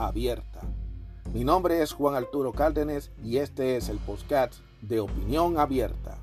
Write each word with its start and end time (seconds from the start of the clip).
abierta. 0.00 0.60
Mi 1.32 1.44
nombre 1.44 1.82
es 1.82 1.92
Juan 1.92 2.14
Arturo 2.14 2.52
Cárdenas 2.52 3.10
y 3.22 3.36
este 3.36 3.76
es 3.76 3.88
el 3.88 3.98
podcast 3.98 4.54
de 4.80 5.00
Opinión 5.00 5.58
Abierta. 5.58 6.18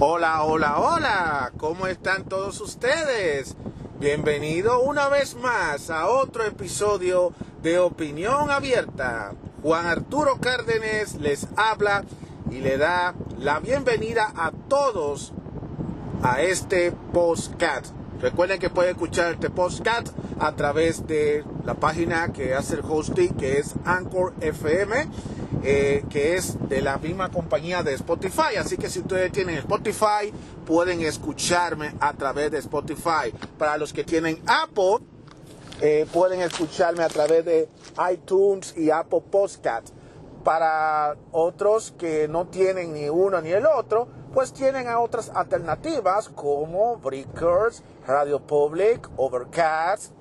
Hola, 0.00 0.44
hola, 0.44 0.78
hola, 0.78 1.52
¿cómo 1.58 1.86
están 1.86 2.24
todos 2.24 2.60
ustedes? 2.60 3.56
Bienvenido 4.00 4.80
una 4.80 5.08
vez 5.08 5.36
más 5.36 5.90
a 5.90 6.08
otro 6.08 6.44
episodio 6.44 7.32
de 7.62 7.78
Opinión 7.78 8.50
Abierta. 8.50 9.32
Juan 9.62 9.86
Arturo 9.86 10.38
Cárdenas 10.40 11.16
les 11.16 11.46
habla 11.56 12.04
y 12.50 12.58
le 12.60 12.78
da 12.78 13.14
la 13.38 13.60
bienvenida 13.60 14.32
a 14.34 14.50
todos 14.68 15.32
a 16.22 16.42
este 16.42 16.92
podcast 17.12 17.94
Recuerden 18.22 18.60
que 18.60 18.70
pueden 18.70 18.92
escuchar 18.92 19.32
este 19.32 19.50
podcast 19.50 20.10
a 20.38 20.54
través 20.54 21.08
de 21.08 21.44
la 21.64 21.74
página 21.74 22.32
que 22.32 22.54
hace 22.54 22.76
el 22.76 22.82
hosting, 22.88 23.34
que 23.34 23.58
es 23.58 23.74
Anchor 23.84 24.32
FM, 24.40 25.08
eh, 25.64 26.04
que 26.08 26.36
es 26.36 26.56
de 26.68 26.82
la 26.82 26.98
misma 26.98 27.30
compañía 27.30 27.82
de 27.82 27.94
Spotify. 27.94 28.54
Así 28.60 28.76
que 28.76 28.88
si 28.88 29.00
ustedes 29.00 29.32
tienen 29.32 29.56
Spotify, 29.56 30.32
pueden 30.64 31.00
escucharme 31.00 31.94
a 31.98 32.12
través 32.12 32.52
de 32.52 32.58
Spotify. 32.58 33.34
Para 33.58 33.76
los 33.76 33.92
que 33.92 34.04
tienen 34.04 34.40
Apple, 34.46 35.04
eh, 35.80 36.06
pueden 36.12 36.42
escucharme 36.42 37.02
a 37.02 37.08
través 37.08 37.44
de 37.44 37.68
iTunes 38.08 38.72
y 38.76 38.90
Apple 38.90 39.22
Podcast. 39.32 39.88
Para 40.44 41.16
otros 41.32 41.92
que 41.98 42.28
no 42.28 42.46
tienen 42.46 42.94
ni 42.94 43.08
uno 43.08 43.40
ni 43.40 43.50
el 43.50 43.66
otro, 43.66 44.06
pues 44.32 44.52
tienen 44.52 44.88
a 44.88 45.00
otras 45.00 45.30
alternativas 45.34 46.28
como 46.30 46.96
Breakers, 46.96 47.82
Radio 48.06 48.40
Public, 48.40 49.08
Overcast, 49.16 50.12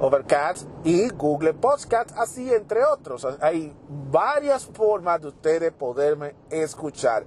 Overcast 0.00 0.68
y 0.84 1.08
Google 1.10 1.54
Podcast, 1.54 2.10
así 2.16 2.52
entre 2.52 2.84
otros. 2.84 3.26
Hay 3.40 3.74
varias 3.88 4.66
formas 4.66 5.20
de 5.20 5.28
ustedes 5.28 5.72
poderme 5.72 6.34
escuchar. 6.50 7.24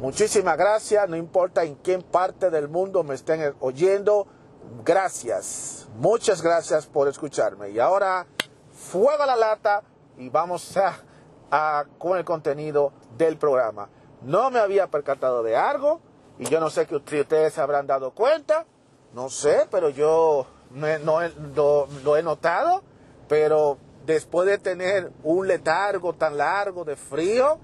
Muchísimas 0.00 0.58
gracias, 0.58 1.08
no 1.08 1.16
importa 1.16 1.64
en 1.64 1.76
qué 1.76 1.98
parte 1.98 2.50
del 2.50 2.68
mundo 2.68 3.02
me 3.02 3.14
estén 3.14 3.54
oyendo. 3.60 4.26
Gracias, 4.84 5.88
muchas 5.96 6.42
gracias 6.42 6.86
por 6.86 7.08
escucharme. 7.08 7.70
Y 7.70 7.78
ahora, 7.78 8.26
fuego 8.72 9.22
a 9.22 9.26
la 9.26 9.36
lata 9.36 9.82
y 10.18 10.28
vamos 10.28 10.76
a, 10.76 10.96
a 11.50 11.84
con 11.98 12.18
el 12.18 12.24
contenido 12.24 12.92
del 13.16 13.38
programa. 13.38 13.88
No 14.24 14.50
me 14.50 14.58
había 14.58 14.86
percatado 14.88 15.42
de 15.42 15.56
algo 15.56 16.00
y 16.38 16.46
yo 16.46 16.60
no 16.60 16.70
sé 16.70 16.86
que 16.86 16.96
ustedes 16.96 17.52
se 17.52 17.60
habrán 17.60 17.86
dado 17.86 18.12
cuenta, 18.12 18.66
no 19.12 19.28
sé, 19.28 19.68
pero 19.70 19.90
yo 19.90 20.46
no, 20.70 21.20
lo, 22.04 22.16
he 22.16 22.22
notado, 22.22 22.82
pero 23.28 23.78
después 24.04 24.48
de 24.48 24.58
tener 24.58 25.12
un 25.22 25.46
letargo 25.46 26.14
tan 26.14 26.36
largo 26.36 26.84
de 26.84 26.96
frío, 26.96 27.58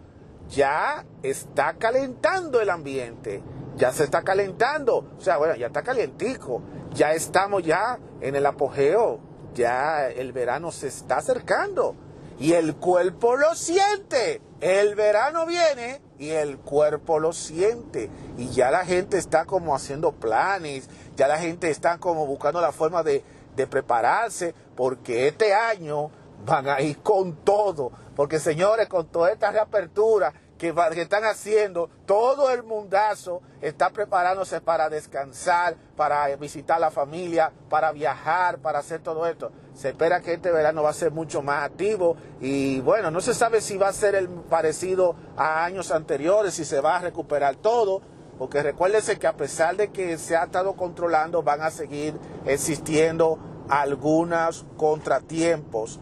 ya 0.49 1.05
está 1.23 1.75
calentando 1.75 2.61
el 2.61 2.71
ambiente, 2.71 3.43
ya 3.77 3.93
se 3.93 4.05
está 4.05 4.23
calentando, 4.23 4.99
o 5.19 5.21
sea, 5.21 5.39
bueno, 5.39 5.57
ya 5.57 5.69
está 5.69 5.83
calientico, 5.83 6.63
ya 6.93 7.13
estamos 7.13 7.63
ya 7.65 7.99
en 8.21 8.37
el 8.37 8.47
apogeo, 8.47 9.19
ya 9.55 10.09
el 10.09 10.33
verano 10.33 10.71
se 10.71 10.89
está 10.89 11.19
acercando. 11.19 11.97
Y 12.39 12.55
el 12.55 12.77
cuerpo 12.77 13.37
lo 13.37 13.55
siente. 13.55 14.41
El 14.61 14.95
verano 14.95 15.45
viene 15.45 16.01
y 16.21 16.31
el 16.31 16.59
cuerpo 16.59 17.19
lo 17.19 17.33
siente. 17.33 18.11
Y 18.37 18.51
ya 18.51 18.71
la 18.71 18.85
gente 18.85 19.17
está 19.17 19.47
como 19.47 19.75
haciendo 19.75 20.13
planes, 20.13 20.89
ya 21.17 21.27
la 21.27 21.39
gente 21.39 21.71
está 21.71 21.99
como 21.99 22.27
buscando 22.27 22.61
la 22.61 22.73
forma 22.73 23.03
de, 23.03 23.25
de 23.57 23.67
prepararse, 23.67 24.55
porque 24.77 25.27
este 25.27 25.55
año 25.55 26.11
van 26.45 26.69
a 26.69 26.83
ir 26.83 26.99
con 26.99 27.35
todo. 27.37 27.91
Porque 28.15 28.39
señores, 28.39 28.87
con 28.87 29.07
toda 29.07 29.33
esta 29.33 29.51
reapertura 29.51 30.35
que, 30.60 30.75
están 31.00 31.25
haciendo, 31.25 31.88
todo 32.04 32.50
el 32.50 32.62
mundazo 32.62 33.41
está 33.62 33.88
preparándose 33.88 34.60
para 34.60 34.91
descansar, 34.91 35.75
para 35.97 36.37
visitar 36.37 36.78
la 36.78 36.91
familia, 36.91 37.50
para 37.71 37.93
viajar, 37.93 38.59
para 38.59 38.81
hacer 38.81 39.00
todo 39.00 39.26
esto. 39.26 39.50
Se 39.75 39.88
espera 39.88 40.21
que 40.21 40.34
este 40.34 40.53
verano 40.53 40.82
va 40.82 40.91
a 40.91 40.93
ser 40.94 41.12
mucho 41.12 41.41
más 41.41 41.65
activo 41.65 42.15
y 42.43 42.81
bueno, 42.82 43.10
no 43.10 43.22
se 43.22 43.32
sabe 43.32 43.62
si 43.62 43.78
va 43.78 43.88
a 43.88 43.93
ser 43.94 44.15
el 44.15 44.28
parecido 44.28 45.16
a 45.34 45.65
años 45.65 45.91
anteriores, 45.91 46.53
si 46.53 46.66
se 46.66 46.82
va 46.82 46.97
a 46.97 47.00
recuperar 47.00 47.56
todo, 47.56 48.03
porque 48.38 48.62
recuérdense 48.62 49.19
que 49.19 49.27
a 49.27 49.37
pesar 49.38 49.77
de 49.77 49.88
que 49.91 50.19
se 50.19 50.37
ha 50.37 50.44
estado 50.44 50.75
controlando, 50.75 51.42
van 51.42 51.62
a 51.62 51.71
seguir 51.71 52.15
existiendo 52.44 53.38
algunos 53.71 54.66
contratiempos, 54.77 56.00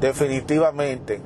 definitivamente. 0.00 1.20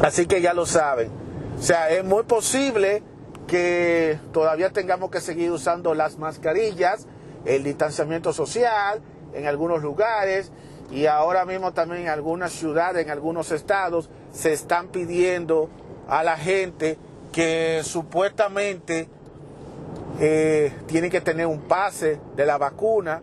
Así 0.00 0.26
que 0.26 0.40
ya 0.40 0.54
lo 0.54 0.64
saben. 0.64 1.19
O 1.60 1.62
sea, 1.62 1.90
es 1.90 2.02
muy 2.02 2.22
posible 2.22 3.02
que 3.46 4.18
todavía 4.32 4.70
tengamos 4.70 5.10
que 5.10 5.20
seguir 5.20 5.50
usando 5.50 5.92
las 5.92 6.16
mascarillas, 6.16 7.06
el 7.44 7.64
distanciamiento 7.64 8.32
social 8.32 9.02
en 9.34 9.46
algunos 9.46 9.82
lugares 9.82 10.50
y 10.90 11.04
ahora 11.04 11.44
mismo 11.44 11.74
también 11.74 12.04
en 12.04 12.08
algunas 12.08 12.52
ciudades, 12.52 13.04
en 13.04 13.10
algunos 13.10 13.52
estados, 13.52 14.08
se 14.32 14.54
están 14.54 14.88
pidiendo 14.88 15.68
a 16.08 16.24
la 16.24 16.38
gente 16.38 16.96
que 17.30 17.82
supuestamente 17.84 19.10
eh, 20.18 20.72
tiene 20.86 21.10
que 21.10 21.20
tener 21.20 21.46
un 21.46 21.60
pase 21.60 22.18
de 22.36 22.46
la 22.46 22.56
vacuna 22.56 23.20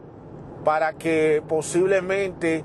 para 0.63 0.93
que 0.93 1.41
posiblemente 1.49 2.63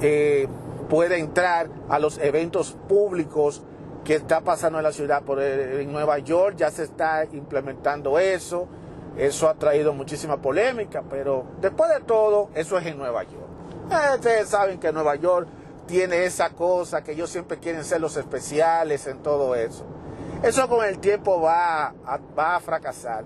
eh, 0.00 0.48
pueda 0.90 1.16
entrar 1.16 1.68
a 1.88 2.00
los 2.00 2.18
eventos 2.18 2.72
públicos 2.88 3.62
que 4.06 4.14
está 4.14 4.40
pasando 4.40 4.78
en 4.78 4.84
la 4.84 4.92
ciudad. 4.92 5.22
Por, 5.22 5.42
en 5.42 5.92
Nueva 5.92 6.18
York 6.20 6.56
ya 6.56 6.70
se 6.70 6.84
está 6.84 7.24
implementando 7.32 8.18
eso. 8.18 8.68
Eso 9.16 9.48
ha 9.48 9.54
traído 9.54 9.92
muchísima 9.92 10.36
polémica, 10.40 11.02
pero 11.08 11.44
después 11.60 11.90
de 11.90 12.00
todo, 12.00 12.50
eso 12.54 12.78
es 12.78 12.86
en 12.86 12.98
Nueva 12.98 13.24
York. 13.24 13.46
Eh, 13.90 14.14
ustedes 14.14 14.48
saben 14.48 14.78
que 14.78 14.92
Nueva 14.92 15.16
York 15.16 15.48
tiene 15.86 16.24
esa 16.24 16.50
cosa 16.50 17.02
que 17.02 17.12
ellos 17.12 17.30
siempre 17.30 17.58
quieren 17.58 17.82
ser 17.82 18.00
los 18.00 18.16
especiales 18.16 19.06
en 19.06 19.22
todo 19.22 19.54
eso. 19.54 19.84
Eso 20.42 20.68
con 20.68 20.84
el 20.84 20.98
tiempo 20.98 21.40
va 21.40 21.86
a, 21.86 22.20
va 22.38 22.56
a 22.56 22.60
fracasar. 22.60 23.24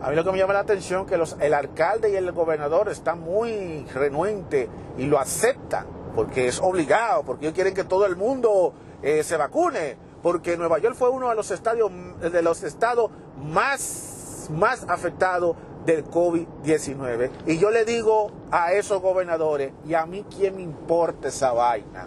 A 0.00 0.10
mí 0.10 0.16
lo 0.16 0.24
que 0.24 0.32
me 0.32 0.38
llama 0.38 0.52
la 0.52 0.60
atención 0.60 1.02
es 1.02 1.10
que 1.10 1.16
los, 1.16 1.36
el 1.40 1.54
alcalde 1.54 2.10
y 2.10 2.16
el 2.16 2.30
gobernador 2.32 2.88
están 2.88 3.20
muy 3.20 3.84
renuentes 3.92 4.68
y 4.96 5.06
lo 5.06 5.18
aceptan 5.18 5.86
porque 6.14 6.46
es 6.48 6.60
obligado, 6.60 7.24
porque 7.24 7.46
ellos 7.46 7.54
quieren 7.54 7.74
que 7.74 7.84
todo 7.84 8.06
el 8.06 8.16
mundo 8.16 8.74
eh, 9.02 9.22
se 9.24 9.36
vacune 9.36 10.11
porque 10.22 10.56
Nueva 10.56 10.78
York 10.78 10.94
fue 10.94 11.10
uno 11.10 11.28
de 11.28 11.34
los, 11.34 11.50
estadios, 11.50 11.90
de 12.20 12.42
los 12.42 12.62
estados 12.62 13.10
más, 13.36 14.48
más 14.50 14.84
afectados 14.88 15.56
del 15.84 16.04
COVID-19. 16.04 17.30
Y 17.46 17.58
yo 17.58 17.70
le 17.70 17.84
digo 17.84 18.30
a 18.50 18.72
esos 18.72 19.02
gobernadores, 19.02 19.72
y 19.86 19.94
a 19.94 20.06
mí 20.06 20.24
quién 20.34 20.56
me 20.56 20.62
importa 20.62 21.28
esa 21.28 21.52
vaina. 21.52 22.06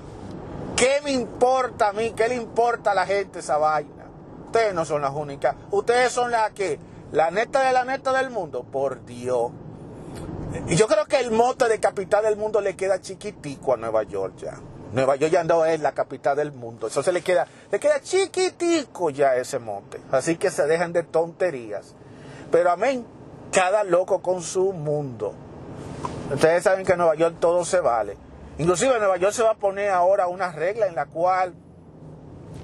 ¿Qué 0.76 1.02
me 1.04 1.12
importa 1.12 1.90
a 1.90 1.94
mí? 1.94 2.12
¿Qué 2.12 2.28
le 2.28 2.36
importa 2.36 2.92
a 2.92 2.96
la 2.96 3.06
gente 3.06 3.40
esa 3.40 3.58
vaina? 3.58 4.06
Ustedes 4.46 4.74
no 4.74 4.86
son 4.86 5.02
las 5.02 5.14
únicas. 5.14 5.56
Ustedes 5.72 6.12
son 6.12 6.32
las 6.32 6.52
que, 6.52 6.80
la 7.12 7.32
neta 7.32 7.62
de 7.62 7.74
la 7.74 7.86
neta 7.86 8.14
del 8.14 8.30
mundo. 8.30 8.64
Por 8.64 9.06
Dios. 9.06 9.52
Yo 10.68 10.88
creo 10.88 11.06
que 11.06 11.20
el 11.20 11.32
mote 11.32 11.68
de 11.68 11.80
capital 11.80 12.24
del 12.24 12.38
mundo 12.38 12.62
le 12.62 12.76
queda 12.76 13.02
chiquitico 13.02 13.74
a 13.74 13.78
Nueva 13.78 14.04
York 14.04 14.36
ya. 14.38 14.58
Nueva 14.96 15.18
York 15.18 15.34
ya 15.34 15.44
no 15.44 15.66
es 15.66 15.82
la 15.82 15.92
capital 15.92 16.38
del 16.38 16.54
mundo. 16.54 16.88
Eso 16.88 17.04
se 17.04 17.12
le 17.12 17.22
queda, 17.22 17.46
le 17.70 17.80
queda 17.82 18.00
chiquitico 18.00 19.10
ya 19.10 19.36
ese 19.36 19.60
monte. 19.60 20.00
Así 20.10 20.38
que 20.38 20.50
se 20.50 20.66
dejan 20.68 20.94
de 20.94 21.04
tonterías. 21.04 21.94
Pero 22.50 22.72
amén, 22.72 23.06
cada 23.52 23.84
loco 23.84 24.22
con 24.22 24.42
su 24.42 24.72
mundo. 24.72 25.34
Ustedes 26.34 26.64
saben 26.64 26.86
que 26.86 26.94
en 26.94 27.00
Nueva 27.00 27.16
York 27.16 27.36
todo 27.42 27.66
se 27.66 27.82
vale. 27.82 28.16
Inclusive 28.58 28.94
en 28.94 29.00
Nueva 29.00 29.18
York 29.18 29.34
se 29.34 29.44
va 29.44 29.52
a 29.52 29.56
poner 29.56 29.90
ahora 29.90 30.28
una 30.28 30.54
regla 30.54 30.88
en 30.88 30.96
la 30.96 31.08
cual 31.08 31.54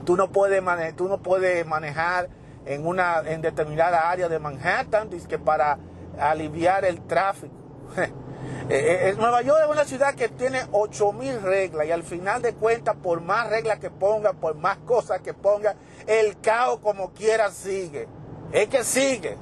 tú 0.05 0.15
no 0.15 0.31
puedes, 0.31 0.63
tú 0.95 1.09
no 1.09 1.21
puedes 1.21 1.65
manejar 1.65 2.29
en 2.65 2.87
una 2.87 3.19
en 3.25 3.41
determinada 3.41 4.09
área 4.09 4.29
de 4.29 4.39
Manhattan 4.39 5.09
que 5.09 5.37
para 5.37 5.77
aliviar 6.17 6.85
el 6.85 7.01
tráfico. 7.01 7.53
Eh, 8.69 9.09
eh, 9.09 9.15
Nueva 9.17 9.41
York 9.41 9.59
es 9.63 9.69
una 9.69 9.85
ciudad 9.85 10.15
que 10.15 10.29
tiene 10.29 10.63
8.000 10.71 11.41
reglas 11.41 11.87
y 11.87 11.91
al 11.91 12.03
final 12.03 12.41
de 12.41 12.53
cuentas, 12.53 12.95
por 12.95 13.21
más 13.21 13.49
reglas 13.49 13.79
que 13.79 13.89
ponga, 13.89 14.33
por 14.33 14.55
más 14.55 14.77
cosas 14.79 15.21
que 15.21 15.33
ponga, 15.33 15.75
el 16.07 16.39
caos 16.39 16.79
como 16.79 17.11
quiera 17.11 17.51
sigue. 17.51 18.07
Es 18.51 18.67
que 18.69 18.83
sigue. 18.83 19.37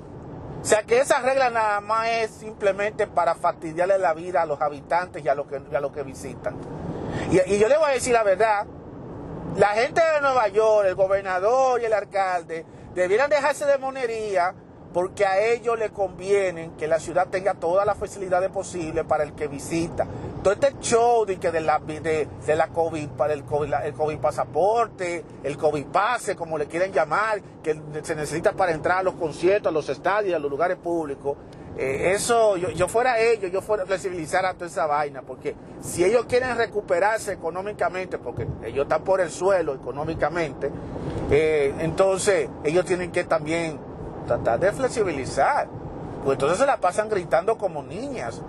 O 0.61 0.65
sea 0.65 0.83
que 0.83 0.99
esa 0.99 1.19
regla 1.21 1.49
nada 1.49 1.79
más 1.79 2.07
es 2.09 2.31
simplemente 2.31 3.07
para 3.07 3.35
fastidiarle 3.35 3.97
la 3.97 4.13
vida 4.13 4.41
a 4.41 4.45
los 4.45 4.59
habitantes 4.59 5.23
y 5.23 5.29
a 5.29 5.35
los 5.35 5.47
que, 5.47 5.55
a 5.55 5.79
los 5.79 5.91
que 5.91 6.03
visitan. 6.03 6.55
Y, 7.31 7.53
y 7.53 7.59
yo 7.59 7.67
le 7.67 7.77
voy 7.77 7.91
a 7.91 7.93
decir 7.93 8.13
la 8.13 8.23
verdad, 8.23 8.65
la 9.55 9.69
gente 9.69 10.01
de 10.01 10.21
Nueva 10.21 10.47
York, 10.49 10.87
el 10.87 10.95
gobernador 10.95 11.81
y 11.81 11.85
el 11.85 11.93
alcalde, 11.93 12.65
debieran 12.93 13.29
dejarse 13.29 13.65
de 13.65 13.77
monería 13.77 14.53
porque 14.93 15.25
a 15.25 15.39
ellos 15.39 15.77
les 15.77 15.91
conviene 15.91 16.71
que 16.77 16.87
la 16.87 16.99
ciudad 16.99 17.27
tenga 17.27 17.53
todas 17.53 17.85
las 17.85 17.97
facilidades 17.97 18.49
posibles 18.49 19.05
para 19.05 19.23
el 19.23 19.33
que 19.33 19.47
visita. 19.47 20.07
Todo 20.43 20.53
este 20.53 20.73
show 20.79 21.25
de, 21.25 21.37
que 21.37 21.51
de, 21.51 21.61
la, 21.61 21.79
de, 21.79 22.55
la 22.55 22.67
COVID, 22.69 23.09
para 23.09 23.33
el 23.33 23.43
COVID, 23.43 23.73
el 23.83 23.93
COVID 23.93 24.17
pasaporte, 24.17 25.23
el 25.43 25.57
COVID 25.57 25.85
pase, 25.87 26.35
como 26.35 26.57
le 26.57 26.65
quieren 26.65 26.91
llamar, 26.91 27.41
que 27.61 27.79
se 28.03 28.15
necesita 28.15 28.53
para 28.53 28.71
entrar 28.71 28.99
a 28.99 29.03
los 29.03 29.15
conciertos, 29.15 29.69
a 29.69 29.73
los 29.73 29.87
estadios, 29.89 30.35
a 30.35 30.39
los 30.39 30.49
lugares 30.49 30.77
públicos. 30.77 31.37
Eh, 31.77 32.13
eso, 32.13 32.57
yo, 32.57 32.69
yo, 32.71 32.87
fuera 32.87 33.19
ellos, 33.19 33.51
yo 33.51 33.61
fuera 33.61 33.85
flexibilizar 33.85 34.45
a 34.45 34.53
toda 34.53 34.67
esa 34.67 34.85
vaina, 34.85 35.21
porque 35.21 35.55
si 35.81 36.03
ellos 36.03 36.25
quieren 36.25 36.57
recuperarse 36.57 37.31
económicamente, 37.31 38.17
porque 38.17 38.47
ellos 38.65 38.83
están 38.83 39.03
por 39.03 39.21
el 39.21 39.29
suelo 39.29 39.75
económicamente, 39.75 40.71
eh, 41.31 41.73
entonces 41.79 42.49
ellos 42.63 42.85
tienen 42.85 43.11
que 43.11 43.23
también 43.23 43.79
tratar 44.29 44.59
de 44.59 44.71
flexibilizar. 44.71 45.67
Pues 46.23 46.35
entonces 46.35 46.59
se 46.59 46.65
la 46.65 46.77
pasan 46.77 47.09
gritando 47.09 47.57
como 47.57 47.83
niñas. 47.83 48.41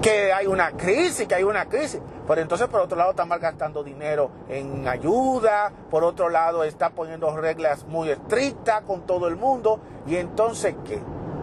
Que 0.00 0.32
hay 0.32 0.46
una 0.46 0.72
crisis, 0.72 1.28
que 1.28 1.34
hay 1.34 1.44
una 1.44 1.66
crisis. 1.66 2.00
Pero 2.26 2.40
entonces 2.40 2.68
por 2.68 2.80
otro 2.80 2.96
lado 2.96 3.10
están 3.10 3.28
malgastando 3.28 3.84
dinero 3.84 4.30
en 4.48 4.88
ayuda. 4.88 5.72
Por 5.90 6.04
otro 6.04 6.30
lado 6.30 6.64
está 6.64 6.90
poniendo 6.90 7.36
reglas 7.36 7.84
muy 7.84 8.08
estrictas 8.08 8.82
con 8.82 9.02
todo 9.02 9.28
el 9.28 9.36
mundo. 9.36 9.80
Y 10.06 10.16
entonces 10.16 10.74
¿qué? 10.86 11.02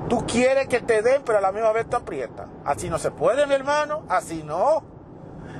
Tú 0.09 0.25
quieres 0.25 0.67
que 0.67 0.79
te 0.79 1.01
den, 1.01 1.21
pero 1.23 1.37
a 1.37 1.41
la 1.41 1.51
misma 1.51 1.71
vez 1.71 1.87
te 1.87 1.97
aprieta. 1.97 2.47
Así 2.65 2.89
no 2.89 2.97
se 2.97 3.11
puede, 3.11 3.45
mi 3.45 3.53
hermano. 3.53 4.03
Así 4.09 4.41
no. 4.41 4.81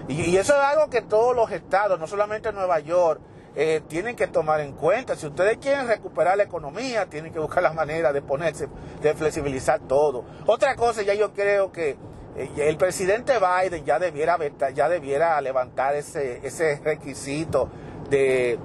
Y 0.07 0.37
eso 0.37 0.53
es 0.53 0.59
algo 0.59 0.89
que 0.89 1.01
todos 1.01 1.35
los 1.35 1.51
estados, 1.51 1.99
no 1.99 2.07
solamente 2.07 2.53
Nueva 2.53 2.79
York, 2.79 3.19
eh, 3.59 3.81
tienen 3.87 4.15
que 4.15 4.27
tomar 4.27 4.59
en 4.61 4.73
cuenta. 4.73 5.15
Si 5.15 5.25
ustedes 5.25 5.57
quieren 5.57 5.87
recuperar 5.87 6.37
la 6.37 6.43
economía, 6.43 7.07
tienen 7.07 7.33
que 7.33 7.39
buscar 7.39 7.63
la 7.63 7.73
manera 7.73 8.13
de 8.13 8.21
ponerse, 8.21 8.69
de 9.01 9.13
flexibilizar 9.15 9.79
todo. 9.79 10.23
Otra 10.45 10.75
cosa, 10.75 11.01
ya 11.01 11.15
yo 11.15 11.33
creo 11.33 11.71
que 11.71 11.97
eh, 12.37 12.51
el 12.57 12.77
presidente 12.77 13.33
Biden 13.39 13.83
ya 13.83 13.97
debiera, 13.97 14.37
ya 14.75 14.87
debiera 14.87 15.41
levantar 15.41 15.95
ese, 15.95 16.45
ese 16.45 16.79
requisito 16.83 17.67
de, 18.11 18.59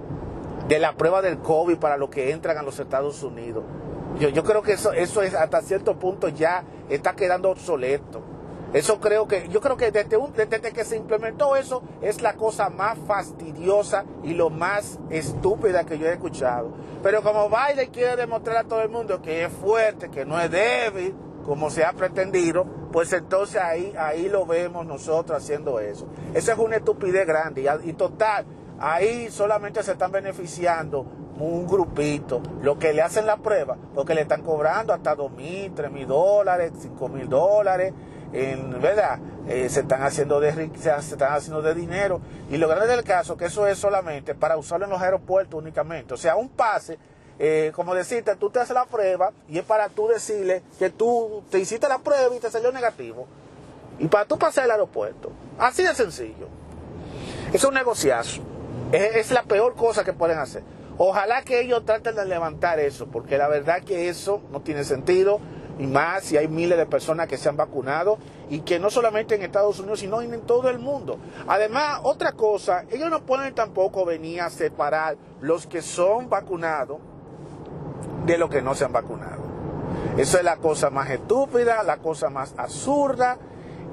de 0.68 0.78
la 0.78 0.92
prueba 0.92 1.22
del 1.22 1.38
COVID 1.38 1.78
para 1.78 1.96
los 1.96 2.10
que 2.10 2.30
entran 2.30 2.58
a 2.58 2.62
los 2.62 2.78
Estados 2.78 3.22
Unidos. 3.22 3.64
Yo, 4.18 4.28
yo 4.28 4.44
creo 4.44 4.60
que 4.60 4.72
eso, 4.72 4.92
eso 4.92 5.22
es 5.22 5.32
hasta 5.32 5.62
cierto 5.62 5.98
punto 5.98 6.28
ya 6.28 6.64
está 6.90 7.14
quedando 7.14 7.48
obsoleto. 7.48 8.22
Eso 8.72 9.00
creo 9.00 9.28
que, 9.28 9.48
yo 9.48 9.60
creo 9.60 9.76
que 9.76 9.90
desde, 9.90 10.16
un, 10.16 10.32
desde, 10.32 10.72
que 10.72 10.84
se 10.84 10.96
implementó 10.96 11.56
eso 11.56 11.82
es 12.00 12.22
la 12.22 12.34
cosa 12.34 12.70
más 12.70 12.96
fastidiosa 13.06 14.04
y 14.22 14.32
lo 14.32 14.48
más 14.48 14.98
estúpida 15.10 15.84
que 15.84 15.98
yo 15.98 16.06
he 16.06 16.12
escuchado. 16.12 16.70
Pero 17.02 17.22
como 17.22 17.50
Biden 17.50 17.90
quiere 17.90 18.16
demostrar 18.16 18.58
a 18.58 18.64
todo 18.64 18.80
el 18.80 18.88
mundo 18.88 19.20
que 19.20 19.44
es 19.44 19.52
fuerte, 19.52 20.10
que 20.10 20.24
no 20.24 20.40
es 20.40 20.50
débil, 20.50 21.14
como 21.44 21.70
se 21.70 21.84
ha 21.84 21.92
pretendido, 21.92 22.64
pues 22.92 23.12
entonces 23.12 23.60
ahí, 23.60 23.92
ahí 23.98 24.28
lo 24.28 24.46
vemos 24.46 24.86
nosotros 24.86 25.36
haciendo 25.36 25.78
eso. 25.78 26.06
Esa 26.32 26.52
es 26.52 26.58
una 26.58 26.76
estupidez 26.76 27.26
grande 27.26 27.62
y, 27.62 27.90
y 27.90 27.92
total, 27.92 28.46
ahí 28.78 29.30
solamente 29.30 29.82
se 29.82 29.92
están 29.92 30.12
beneficiando 30.12 31.04
un 31.38 31.66
grupito, 31.66 32.40
lo 32.62 32.78
que 32.78 32.92
le 32.92 33.02
hacen 33.02 33.26
la 33.26 33.36
prueba, 33.38 33.76
porque 33.94 34.14
le 34.14 34.22
están 34.22 34.42
cobrando 34.42 34.92
hasta 34.92 35.14
dos 35.14 35.32
mil, 35.32 35.72
tres 35.74 35.90
mil 35.90 36.06
dólares, 36.06 36.72
cinco 36.78 37.08
mil 37.08 37.28
dólares, 37.28 37.92
en 38.32 38.80
verdad 38.80 39.18
eh, 39.48 39.68
se 39.68 39.80
están 39.80 40.02
haciendo 40.02 40.40
de 40.40 40.52
se 40.78 40.90
están 40.90 41.32
haciendo 41.32 41.62
de 41.62 41.74
dinero. 41.74 42.20
Y 42.50 42.56
lo 42.56 42.68
grande 42.68 42.86
del 42.88 43.04
caso 43.04 43.36
que 43.36 43.46
eso 43.46 43.66
es 43.66 43.78
solamente 43.78 44.34
para 44.34 44.56
usarlo 44.56 44.86
en 44.86 44.90
los 44.90 45.02
aeropuertos 45.02 45.60
únicamente. 45.60 46.14
O 46.14 46.16
sea 46.16 46.36
un 46.36 46.48
pase 46.48 46.98
eh, 47.38 47.72
como 47.74 47.94
decirte 47.94 48.36
tú 48.36 48.50
te 48.50 48.60
haces 48.60 48.74
la 48.74 48.84
prueba 48.84 49.32
y 49.48 49.58
es 49.58 49.64
para 49.64 49.88
tú 49.88 50.06
decirle 50.06 50.62
que 50.78 50.90
tú 50.90 51.42
te 51.50 51.58
hiciste 51.58 51.88
la 51.88 51.98
prueba 51.98 52.34
y 52.34 52.38
te 52.38 52.50
salió 52.50 52.72
negativo. 52.72 53.26
Y 53.98 54.08
para 54.08 54.24
tú 54.24 54.38
pasar 54.38 54.64
el 54.64 54.70
aeropuerto. 54.70 55.32
Así 55.58 55.82
de 55.82 55.94
sencillo. 55.94 56.48
Es 57.52 57.64
un 57.64 57.74
negociazo. 57.74 58.42
Es 58.92 59.30
la 59.30 59.42
peor 59.42 59.74
cosa 59.74 60.04
que 60.04 60.12
pueden 60.12 60.38
hacer. 60.38 60.62
Ojalá 60.98 61.42
que 61.42 61.60
ellos 61.60 61.84
traten 61.84 62.14
de 62.14 62.24
levantar 62.26 62.78
eso 62.78 63.06
porque 63.06 63.38
la 63.38 63.48
verdad 63.48 63.82
que 63.82 64.08
eso 64.08 64.42
no 64.50 64.60
tiene 64.60 64.84
sentido 64.84 65.40
y 65.78 65.86
más 65.86 66.24
si 66.24 66.36
hay 66.36 66.48
miles 66.48 66.78
de 66.78 66.86
personas 66.86 67.28
que 67.28 67.36
se 67.36 67.48
han 67.48 67.56
vacunado 67.56 68.18
y 68.50 68.60
que 68.60 68.78
no 68.78 68.90
solamente 68.90 69.34
en 69.34 69.42
Estados 69.42 69.78
Unidos, 69.78 70.00
sino 70.00 70.20
en 70.20 70.40
todo 70.42 70.68
el 70.68 70.78
mundo. 70.78 71.18
Además, 71.46 72.00
otra 72.02 72.32
cosa, 72.32 72.84
ellos 72.90 73.10
no 73.10 73.22
pueden 73.24 73.54
tampoco 73.54 74.04
venir 74.04 74.40
a 74.42 74.50
separar 74.50 75.16
los 75.40 75.66
que 75.66 75.82
son 75.82 76.28
vacunados 76.28 76.98
de 78.26 78.38
los 78.38 78.50
que 78.50 78.62
no 78.62 78.74
se 78.74 78.84
han 78.84 78.92
vacunado. 78.92 79.42
Eso 80.16 80.38
es 80.38 80.44
la 80.44 80.56
cosa 80.56 80.90
más 80.90 81.10
estúpida, 81.10 81.82
la 81.82 81.96
cosa 81.98 82.28
más 82.28 82.54
absurda, 82.58 83.38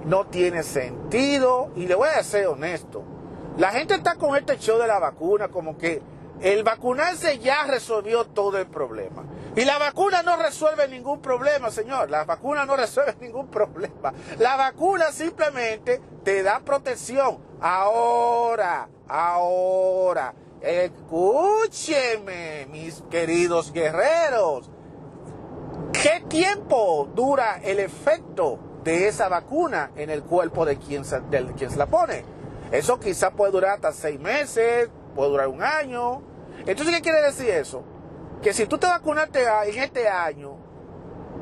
no 0.05 0.27
tiene 0.27 0.63
sentido 0.63 1.69
y 1.75 1.87
le 1.87 1.95
voy 1.95 2.09
a 2.09 2.23
ser 2.23 2.47
honesto. 2.47 3.03
La 3.57 3.71
gente 3.71 3.95
está 3.95 4.15
con 4.15 4.35
este 4.35 4.57
show 4.57 4.79
de 4.79 4.87
la 4.87 4.99
vacuna 4.99 5.49
como 5.49 5.77
que 5.77 6.01
el 6.41 6.63
vacunarse 6.63 7.39
ya 7.39 7.63
resolvió 7.63 8.25
todo 8.25 8.57
el 8.57 8.67
problema. 8.67 9.25
Y 9.55 9.65
la 9.65 9.77
vacuna 9.77 10.23
no 10.23 10.37
resuelve 10.37 10.87
ningún 10.87 11.21
problema, 11.21 11.69
señor. 11.69 12.09
La 12.09 12.23
vacuna 12.23 12.65
no 12.65 12.75
resuelve 12.77 13.15
ningún 13.19 13.47
problema. 13.47 14.13
La 14.37 14.55
vacuna 14.55 15.11
simplemente 15.11 16.01
te 16.23 16.43
da 16.43 16.61
protección. 16.61 17.39
Ahora, 17.59 18.87
ahora, 19.07 20.33
escúcheme, 20.61 22.67
mis 22.67 23.03
queridos 23.09 23.73
guerreros. 23.73 24.69
¿Qué 25.91 26.23
tiempo 26.29 27.09
dura 27.13 27.59
el 27.61 27.79
efecto 27.79 28.59
de 28.83 29.09
esa 29.09 29.27
vacuna 29.27 29.91
en 29.97 30.09
el 30.09 30.23
cuerpo 30.23 30.63
de 30.63 30.77
quien 30.77 31.03
se, 31.03 31.19
de 31.19 31.51
quien 31.57 31.69
se 31.69 31.77
la 31.77 31.87
pone? 31.87 32.23
Eso 32.71 32.99
quizá 32.99 33.31
puede 33.31 33.51
durar 33.51 33.75
hasta 33.75 33.91
seis 33.91 34.19
meses, 34.19 34.89
puede 35.15 35.31
durar 35.31 35.47
un 35.47 35.63
año. 35.63 36.21
Entonces, 36.65 36.95
¿qué 36.95 37.01
quiere 37.01 37.21
decir 37.21 37.49
eso? 37.49 37.83
que 38.41 38.53
si 38.53 38.65
tú 38.65 38.77
te 38.77 38.87
vacunaste 38.87 39.43
en 39.43 39.83
este 39.83 40.07
año, 40.07 40.57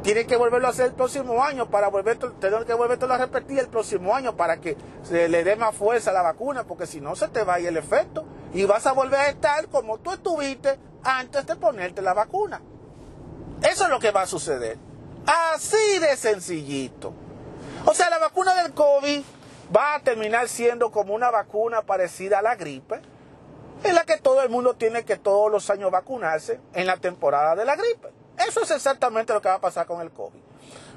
tienes 0.01 0.25
que 0.25 0.35
volverlo 0.35 0.67
a 0.67 0.71
hacer 0.71 0.87
el 0.87 0.93
próximo 0.93 1.43
año 1.43 1.69
para 1.69 1.89
volver, 1.89 2.17
tener 2.39 2.65
que 2.65 2.73
volverlo 2.73 3.13
a 3.13 3.17
repetir 3.17 3.59
el 3.59 3.67
próximo 3.67 4.15
año 4.15 4.35
para 4.35 4.57
que 4.57 4.75
se 5.03 5.29
le 5.29 5.43
dé 5.43 5.55
más 5.55 5.75
fuerza 5.75 6.09
a 6.09 6.13
la 6.13 6.23
vacuna, 6.23 6.63
porque 6.63 6.87
si 6.87 6.99
no 6.99 7.15
se 7.15 7.27
te 7.27 7.43
va 7.43 7.55
a 7.55 7.59
ir 7.59 7.67
el 7.67 7.77
efecto 7.77 8.25
y 8.53 8.65
vas 8.65 8.87
a 8.87 8.93
volver 8.93 9.19
a 9.19 9.29
estar 9.29 9.67
como 9.67 9.99
tú 9.99 10.11
estuviste 10.11 10.79
antes 11.03 11.45
de 11.45 11.55
ponerte 11.55 12.01
la 12.01 12.13
vacuna. 12.13 12.61
Eso 13.61 13.83
es 13.85 13.89
lo 13.89 13.99
que 13.99 14.11
va 14.11 14.23
a 14.23 14.27
suceder. 14.27 14.77
Así 15.53 15.99
de 15.99 16.15
sencillito. 16.15 17.13
O 17.85 17.93
sea, 17.93 18.09
la 18.09 18.17
vacuna 18.17 18.55
del 18.63 18.73
COVID 18.73 19.21
va 19.75 19.95
a 19.95 19.99
terminar 19.99 20.47
siendo 20.47 20.91
como 20.91 21.13
una 21.13 21.29
vacuna 21.29 21.81
parecida 21.81 22.39
a 22.39 22.41
la 22.41 22.55
gripe 22.55 23.01
en 23.83 23.95
la 23.95 24.03
que 24.03 24.17
todo 24.17 24.41
el 24.41 24.49
mundo 24.49 24.75
tiene 24.75 25.03
que 25.05 25.17
todos 25.17 25.51
los 25.51 25.69
años 25.69 25.91
vacunarse 25.91 26.59
en 26.73 26.87
la 26.87 26.97
temporada 26.97 27.55
de 27.55 27.65
la 27.65 27.75
gripe. 27.75 28.09
Eso 28.47 28.61
es 28.61 28.71
exactamente 28.71 29.33
lo 29.33 29.41
que 29.41 29.49
va 29.49 29.55
a 29.55 29.61
pasar 29.61 29.85
con 29.85 30.01
el 30.01 30.11
COVID. 30.11 30.39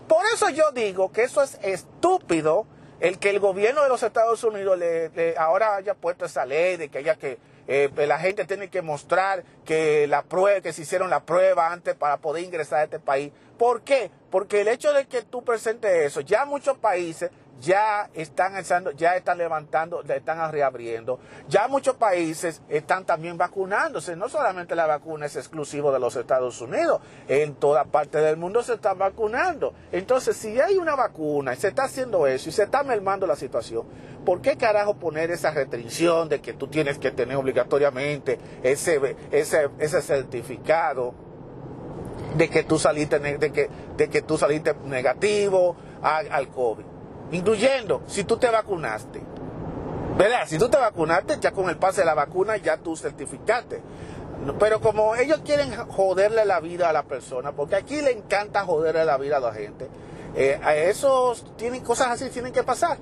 Por 0.08 0.24
eso 0.34 0.48
yo 0.50 0.72
digo 0.72 1.12
que 1.12 1.22
eso 1.22 1.42
es 1.42 1.58
estúpido 1.62 2.66
el 3.00 3.18
que 3.18 3.30
el 3.30 3.40
gobierno 3.40 3.82
de 3.82 3.88
los 3.88 4.02
Estados 4.02 4.44
Unidos 4.44 4.78
le, 4.78 5.34
ahora 5.38 5.76
haya 5.76 5.94
puesto 5.94 6.26
esa 6.26 6.44
ley 6.44 6.76
de 6.76 6.88
que 6.90 6.98
haya 6.98 7.16
que 7.16 7.38
eh, 7.66 7.90
la 8.06 8.18
gente 8.18 8.44
tiene 8.44 8.68
que 8.68 8.82
mostrar 8.82 9.44
que 9.64 10.06
la 10.06 10.22
prueba, 10.22 10.60
que 10.60 10.72
se 10.72 10.82
hicieron 10.82 11.08
la 11.08 11.24
prueba 11.24 11.72
antes 11.72 11.94
para 11.94 12.18
poder 12.18 12.44
ingresar 12.44 12.80
a 12.80 12.84
este 12.84 12.98
país. 12.98 13.32
¿Por 13.56 13.82
qué? 13.82 14.10
Porque 14.30 14.62
el 14.62 14.68
hecho 14.68 14.92
de 14.92 15.06
que 15.06 15.22
tú 15.22 15.44
presentes 15.44 16.06
eso, 16.06 16.20
ya 16.20 16.44
muchos 16.44 16.76
países 16.78 17.30
ya 17.60 18.10
están 18.14 18.54
ya 18.96 19.16
están 19.16 19.38
levantando, 19.38 20.02
están 20.02 20.50
reabriendo. 20.50 21.20
Ya 21.48 21.68
muchos 21.68 21.96
países 21.96 22.62
están 22.68 23.04
también 23.04 23.36
vacunándose. 23.36 24.16
No 24.16 24.28
solamente 24.28 24.74
la 24.74 24.86
vacuna 24.86 25.26
es 25.26 25.36
exclusivo 25.36 25.92
de 25.92 26.00
los 26.00 26.16
Estados 26.16 26.60
Unidos, 26.60 27.00
en 27.28 27.54
toda 27.54 27.84
parte 27.84 28.18
del 28.18 28.36
mundo 28.36 28.62
se 28.62 28.74
están 28.74 28.98
vacunando. 28.98 29.74
Entonces, 29.92 30.36
si 30.36 30.60
hay 30.60 30.78
una 30.78 30.96
vacuna 30.96 31.54
y 31.54 31.56
se 31.56 31.68
está 31.68 31.84
haciendo 31.84 32.26
eso 32.26 32.48
y 32.48 32.52
se 32.52 32.64
está 32.64 32.82
mermando 32.82 33.26
la 33.26 33.36
situación, 33.36 33.86
¿por 34.24 34.40
qué 34.40 34.56
carajo 34.56 34.94
poner 34.94 35.30
esa 35.30 35.50
restricción 35.50 36.28
de 36.28 36.40
que 36.40 36.54
tú 36.54 36.68
tienes 36.68 36.98
que 36.98 37.10
tener 37.10 37.36
obligatoriamente 37.36 38.38
ese, 38.62 39.16
ese, 39.30 39.68
ese 39.78 40.02
certificado? 40.02 41.14
de 42.36 42.48
que 42.48 42.62
tú 42.62 42.78
saliste 42.78 43.18
de 43.18 43.50
que, 43.50 43.68
de 43.96 44.38
saliste 44.38 44.74
negativo 44.84 45.76
al 46.02 46.48
COVID. 46.48 46.89
Incluyendo 47.32 48.02
si 48.06 48.24
tú 48.24 48.36
te 48.36 48.48
vacunaste. 48.48 49.22
¿Verdad? 50.16 50.42
Si 50.46 50.58
tú 50.58 50.68
te 50.68 50.76
vacunaste, 50.76 51.38
ya 51.40 51.52
con 51.52 51.68
el 51.70 51.76
pase 51.76 52.02
de 52.02 52.06
la 52.06 52.14
vacuna 52.14 52.56
ya 52.56 52.76
tú 52.76 52.96
certificaste. 52.96 53.80
Pero 54.58 54.80
como 54.80 55.16
ellos 55.16 55.40
quieren 55.44 55.74
joderle 55.88 56.44
la 56.44 56.60
vida 56.60 56.88
a 56.88 56.92
la 56.92 57.04
persona, 57.04 57.52
porque 57.52 57.76
aquí 57.76 58.00
le 58.00 58.12
encanta 58.12 58.64
joderle 58.64 59.04
la 59.04 59.18
vida 59.18 59.36
a 59.36 59.40
la 59.40 59.52
gente, 59.52 59.88
eh, 60.34 60.58
esos 60.86 61.56
tienen 61.56 61.82
cosas 61.82 62.08
así, 62.08 62.30
tienen 62.30 62.52
que 62.52 62.62
pasar. 62.62 62.98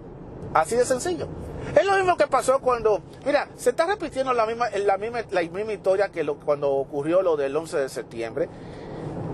Así 0.54 0.76
de 0.76 0.85
sencillo. 0.85 1.28
Es 1.76 1.85
lo 1.85 1.97
mismo 1.97 2.16
que 2.16 2.26
pasó 2.26 2.61
cuando, 2.61 3.02
mira, 3.26 3.49
se 3.56 3.70
está 3.70 3.87
repitiendo 3.87 4.32
la 4.32 4.47
misma, 4.47 4.70
la 4.70 4.97
misma, 4.97 5.20
la 5.30 5.42
misma 5.42 5.73
historia 5.73 6.08
que 6.08 6.26
cuando 6.44 6.70
ocurrió 6.70 7.23
lo 7.23 7.37
del 7.37 7.54
11 7.54 7.78
de 7.78 7.88
septiembre. 7.88 8.49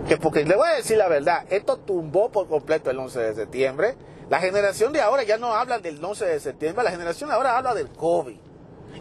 Que 0.09 0.17
porque 0.17 0.45
le 0.45 0.57
voy 0.57 0.69
a 0.69 0.75
decir 0.75 0.99
la 0.99 1.09
verdad, 1.09 1.45
esto 1.51 1.79
tumbó 1.79 2.31
por 2.31 2.49
completo 2.49 2.91
el 2.91 2.99
11 2.99 3.21
de 3.21 3.35
septiembre. 3.35 3.95
La 4.31 4.41
generación 4.41 4.93
de 4.93 5.01
ahora 5.01 5.23
ya 5.23 5.37
no 5.37 5.55
habla 5.55 5.79
del 5.79 6.03
11 6.03 6.25
de 6.25 6.41
septiembre, 6.41 6.85
la 6.85 6.91
generación 6.91 7.29
de 7.29 7.37
ahora 7.37 7.59
habla 7.59 7.75
del 7.75 7.91
COVID. 7.91 8.39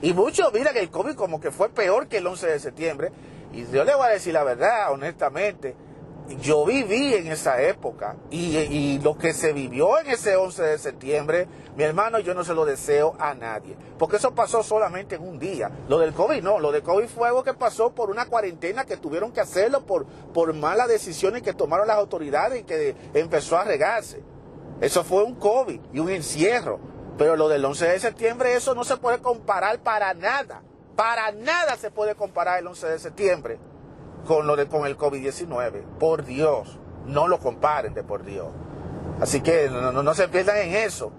Y 0.01 0.13
muchos 0.13 0.51
miran 0.53 0.73
que 0.73 0.81
el 0.81 0.89
COVID 0.89 1.15
como 1.15 1.39
que 1.39 1.51
fue 1.51 1.69
peor 1.69 2.07
que 2.07 2.17
el 2.17 2.27
11 2.27 2.47
de 2.47 2.59
septiembre. 2.59 3.11
Y 3.53 3.65
yo 3.71 3.83
le 3.83 3.95
voy 3.95 4.07
a 4.07 4.09
decir 4.09 4.33
la 4.33 4.43
verdad, 4.43 4.91
honestamente, 4.91 5.75
yo 6.41 6.65
viví 6.65 7.13
en 7.13 7.27
esa 7.27 7.61
época 7.61 8.15
y, 8.31 8.99
lo 8.99 9.17
que 9.17 9.33
se 9.33 9.53
vivió 9.53 9.99
en 9.99 10.07
ese 10.07 10.35
11 10.35 10.63
de 10.63 10.77
septiembre, 10.77 11.47
mi 11.75 11.83
hermano, 11.83 12.19
yo 12.19 12.33
no 12.33 12.43
se 12.43 12.53
lo 12.53 12.65
deseo 12.65 13.15
a 13.19 13.33
nadie, 13.33 13.75
porque 13.97 14.17
eso 14.17 14.33
pasó 14.33 14.63
solamente 14.63 15.15
en 15.15 15.21
un 15.21 15.37
día. 15.37 15.69
Lo 15.89 15.99
del 15.99 16.13
COVID 16.13 16.41
no, 16.41 16.59
lo 16.59 16.71
del 16.71 16.83
COVID 16.83 17.07
fue 17.07 17.27
algo 17.27 17.43
que 17.43 17.53
pasó 17.53 17.93
por 17.93 18.09
una 18.09 18.25
cuarentena 18.25 18.85
que 18.85 18.97
tuvieron 18.97 19.31
que 19.31 19.41
hacerlo 19.41 19.85
por, 19.85 20.05
por 20.05 20.53
malas 20.53 20.87
decisiones 20.87 21.41
que 21.41 21.53
tomaron 21.53 21.87
las 21.87 21.97
autoridades 21.97 22.61
y 22.61 22.63
que 22.63 22.95
empezó 23.13 23.57
a 23.57 23.63
regarse. 23.63 24.23
Eso 24.81 25.03
fue 25.03 25.23
un 25.23 25.35
COVID 25.35 25.79
y 25.93 25.99
un 25.99 26.09
encierro. 26.09 26.79
Pero 27.17 27.35
lo 27.35 27.47
del 27.47 27.63
11 27.63 27.87
de 27.87 27.99
septiembre, 27.99 28.55
eso 28.55 28.73
no 28.73 28.83
se 28.83 28.97
puede 28.97 29.19
comparar 29.19 29.79
para 29.79 30.13
nada. 30.13 30.61
Para 30.95 31.31
nada 31.31 31.75
se 31.77 31.91
puede 31.91 32.15
comparar 32.15 32.59
el 32.59 32.67
11 32.67 32.87
de 32.87 32.99
septiembre 32.99 33.59
con, 34.25 34.47
lo 34.47 34.55
de, 34.55 34.67
con 34.67 34.85
el 34.85 34.97
COVID-19. 34.97 35.83
Por 35.99 36.25
Dios, 36.25 36.79
no 37.05 37.27
lo 37.27 37.39
comparen 37.39 37.93
de 37.93 38.03
por 38.03 38.23
Dios. 38.23 38.47
Así 39.19 39.41
que 39.41 39.69
no, 39.69 39.91
no, 39.91 40.13
se 40.13 40.27
pierdan 40.27 40.57
en 40.57 40.75
eso. 40.75 41.11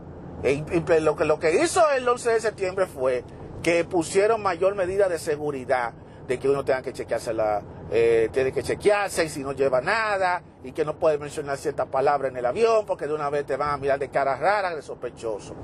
E, 0.43 0.65
lo, 1.01 1.17
que, 1.17 1.25
lo 1.25 1.39
que 1.39 1.63
hizo 1.63 1.89
el 1.91 2.07
11 2.09 2.31
de 2.31 2.41
septiembre 2.41 2.87
fue 2.87 3.25
que 3.63 3.85
pusieron 3.85 4.43
mayor 4.43 4.75
medida 4.75 5.09
de 5.09 5.19
seguridad 5.19 5.95
de 6.27 6.39
que 6.39 6.49
uno 6.49 6.65
tenga 6.65 6.83
que 6.83 6.93
chequearse 6.93 7.35
la, 7.35 7.63
eh, 7.91 8.29
tiene 8.33 8.53
que 8.53 8.63
chequearse 8.63 9.25
y 9.25 9.29
si 9.29 9.43
no 9.43 9.53
lleva 9.53 9.81
nada 9.81 10.43
y 10.63 10.73
que 10.73 10.85
no 10.85 10.97
puede 10.97 11.19
mencionar 11.19 11.59
ciertas 11.59 11.87
palabras 11.89 12.31
en 12.31 12.39
el 12.39 12.47
avión 12.47 12.87
porque 12.87 13.07
de 13.07 13.15
una 13.15 13.29
vez 13.31 13.45
te 13.47 13.57
van 13.57 13.71
a 13.71 13.77
mirar 13.77 13.99
de 13.99 14.09
cara 14.09 14.37
rara, 14.37 14.75
de 14.75 14.83
sospechoso. 14.83 15.55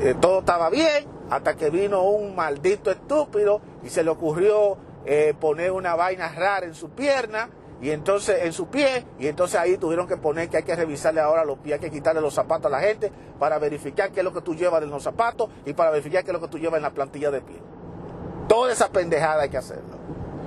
Eh, 0.00 0.14
todo 0.20 0.40
estaba 0.40 0.70
bien 0.70 1.06
hasta 1.30 1.56
que 1.56 1.70
vino 1.70 2.02
un 2.02 2.34
maldito 2.34 2.90
estúpido 2.90 3.60
y 3.82 3.88
se 3.88 4.02
le 4.02 4.10
ocurrió 4.10 4.76
eh, 5.04 5.34
poner 5.38 5.72
una 5.72 5.94
vaina 5.94 6.28
rara 6.28 6.66
en 6.66 6.74
su 6.74 6.90
pierna 6.90 7.50
y 7.80 7.90
entonces 7.90 8.44
en 8.44 8.52
su 8.52 8.68
pie 8.68 9.04
y 9.18 9.26
entonces 9.26 9.58
ahí 9.58 9.76
tuvieron 9.76 10.06
que 10.06 10.16
poner 10.16 10.48
que 10.48 10.58
hay 10.58 10.62
que 10.62 10.76
revisarle 10.76 11.20
ahora 11.20 11.44
los 11.44 11.58
pies, 11.58 11.74
hay 11.74 11.80
que 11.80 11.90
quitarle 11.90 12.20
los 12.20 12.32
zapatos 12.32 12.66
a 12.66 12.70
la 12.70 12.80
gente 12.80 13.10
para 13.40 13.58
verificar 13.58 14.12
qué 14.12 14.20
es 14.20 14.24
lo 14.24 14.32
que 14.32 14.40
tú 14.40 14.54
llevas 14.54 14.82
en 14.84 14.90
los 14.90 15.02
zapatos 15.02 15.48
y 15.66 15.72
para 15.72 15.90
verificar 15.90 16.22
qué 16.22 16.30
es 16.30 16.34
lo 16.34 16.40
que 16.40 16.48
tú 16.48 16.58
llevas 16.58 16.76
en 16.76 16.84
la 16.84 16.90
plantilla 16.90 17.32
de 17.32 17.40
pie. 17.40 17.56
Toda 18.48 18.72
esa 18.72 18.90
pendejada 18.90 19.42
hay 19.42 19.48
que 19.48 19.58
hacerlo. 19.58 19.98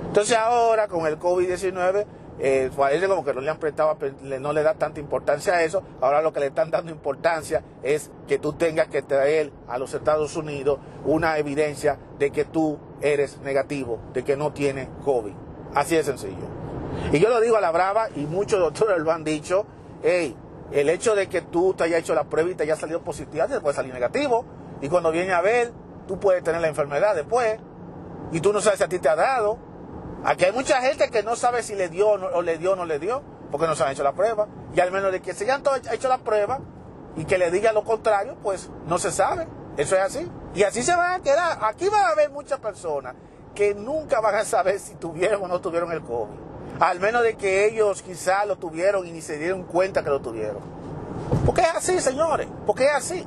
Entonces 0.06 0.36
ahora 0.36 0.88
con 0.88 1.06
el 1.06 1.18
COVID-19 1.18 2.06
eh, 2.38 2.70
parece 2.76 3.08
como 3.08 3.24
que 3.24 3.32
no 3.32 3.40
le 3.40 3.50
han 3.50 3.58
prestado, 3.58 3.96
no 4.22 4.52
le 4.52 4.62
da 4.62 4.74
tanta 4.74 5.00
importancia 5.00 5.54
a 5.54 5.62
eso. 5.62 5.82
Ahora 6.00 6.22
lo 6.22 6.32
que 6.32 6.40
le 6.40 6.46
están 6.46 6.70
dando 6.70 6.92
importancia 6.92 7.62
es 7.82 8.10
que 8.28 8.38
tú 8.38 8.52
tengas 8.52 8.88
que 8.88 9.02
traer 9.02 9.52
a 9.68 9.78
los 9.78 9.94
Estados 9.94 10.36
Unidos 10.36 10.78
una 11.04 11.38
evidencia 11.38 11.98
de 12.18 12.30
que 12.30 12.44
tú 12.44 12.78
eres 13.00 13.38
negativo, 13.40 13.98
de 14.12 14.24
que 14.24 14.36
no 14.36 14.52
tienes 14.52 14.88
COVID. 15.04 15.32
Así 15.74 15.96
de 15.96 16.04
sencillo. 16.04 16.46
Y 17.12 17.18
yo 17.18 17.28
lo 17.28 17.40
digo 17.40 17.56
a 17.56 17.60
la 17.60 17.70
brava 17.70 18.08
y 18.14 18.20
muchos 18.20 18.60
doctores 18.60 18.98
lo 18.98 19.12
han 19.12 19.24
dicho, 19.24 19.66
hey, 20.02 20.36
el 20.72 20.88
hecho 20.88 21.14
de 21.14 21.28
que 21.28 21.42
tú 21.42 21.74
te 21.74 21.84
hayas 21.84 22.00
hecho 22.00 22.14
la 22.14 22.24
prueba 22.24 22.50
y 22.50 22.54
te 22.54 22.64
haya 22.64 22.76
salido 22.76 23.02
positiva, 23.02 23.46
te 23.46 23.60
puede 23.60 23.74
salir 23.74 23.92
negativo. 23.92 24.44
Y 24.80 24.88
cuando 24.88 25.10
viene 25.10 25.32
a 25.32 25.40
ver, 25.40 25.72
tú 26.06 26.18
puedes 26.18 26.42
tener 26.42 26.60
la 26.60 26.68
enfermedad 26.68 27.14
después. 27.14 27.58
Y 28.32 28.40
tú 28.40 28.52
no 28.52 28.60
sabes 28.60 28.78
si 28.78 28.84
a 28.84 28.88
ti 28.88 28.98
te 28.98 29.08
ha 29.08 29.16
dado. 29.16 29.58
Aquí 30.24 30.44
hay 30.44 30.52
mucha 30.52 30.80
gente 30.80 31.08
que 31.10 31.22
no 31.22 31.36
sabe 31.36 31.62
si 31.62 31.74
le 31.74 31.88
dio 31.88 32.08
o, 32.08 32.42
le 32.42 32.58
dio 32.58 32.72
o 32.72 32.76
no 32.76 32.84
le 32.84 32.98
dio, 32.98 33.22
porque 33.50 33.66
no 33.66 33.76
se 33.76 33.84
han 33.84 33.92
hecho 33.92 34.02
la 34.02 34.12
prueba. 34.12 34.48
Y 34.74 34.80
al 34.80 34.90
menos 34.90 35.12
de 35.12 35.22
que 35.22 35.34
se 35.34 35.44
hayan 35.44 35.62
hecho 35.92 36.08
la 36.08 36.18
prueba 36.18 36.60
y 37.16 37.24
que 37.24 37.38
le 37.38 37.50
diga 37.50 37.72
lo 37.72 37.84
contrario, 37.84 38.36
pues 38.42 38.70
no 38.86 38.98
se 38.98 39.12
sabe. 39.12 39.46
Eso 39.76 39.94
es 39.94 40.02
así. 40.02 40.30
Y 40.54 40.62
así 40.62 40.82
se 40.82 40.96
van 40.96 41.20
a 41.20 41.22
quedar. 41.22 41.58
Aquí 41.62 41.88
van 41.88 42.04
a 42.04 42.08
haber 42.08 42.30
muchas 42.30 42.58
personas 42.58 43.14
que 43.54 43.74
nunca 43.74 44.20
van 44.20 44.34
a 44.34 44.44
saber 44.44 44.78
si 44.78 44.94
tuvieron 44.94 45.42
o 45.42 45.48
no 45.48 45.60
tuvieron 45.60 45.92
el 45.92 46.02
COVID. 46.02 46.46
Al 46.80 47.00
menos 47.00 47.22
de 47.22 47.36
que 47.36 47.66
ellos 47.66 48.02
quizás 48.02 48.46
lo 48.46 48.56
tuvieron 48.56 49.06
y 49.06 49.12
ni 49.12 49.22
se 49.22 49.38
dieron 49.38 49.64
cuenta 49.64 50.02
que 50.02 50.10
lo 50.10 50.20
tuvieron. 50.20 50.60
Porque 51.44 51.62
es 51.62 51.74
así, 51.74 52.00
señores. 52.00 52.48
Porque 52.66 52.84
es 52.84 52.94
así. 52.94 53.26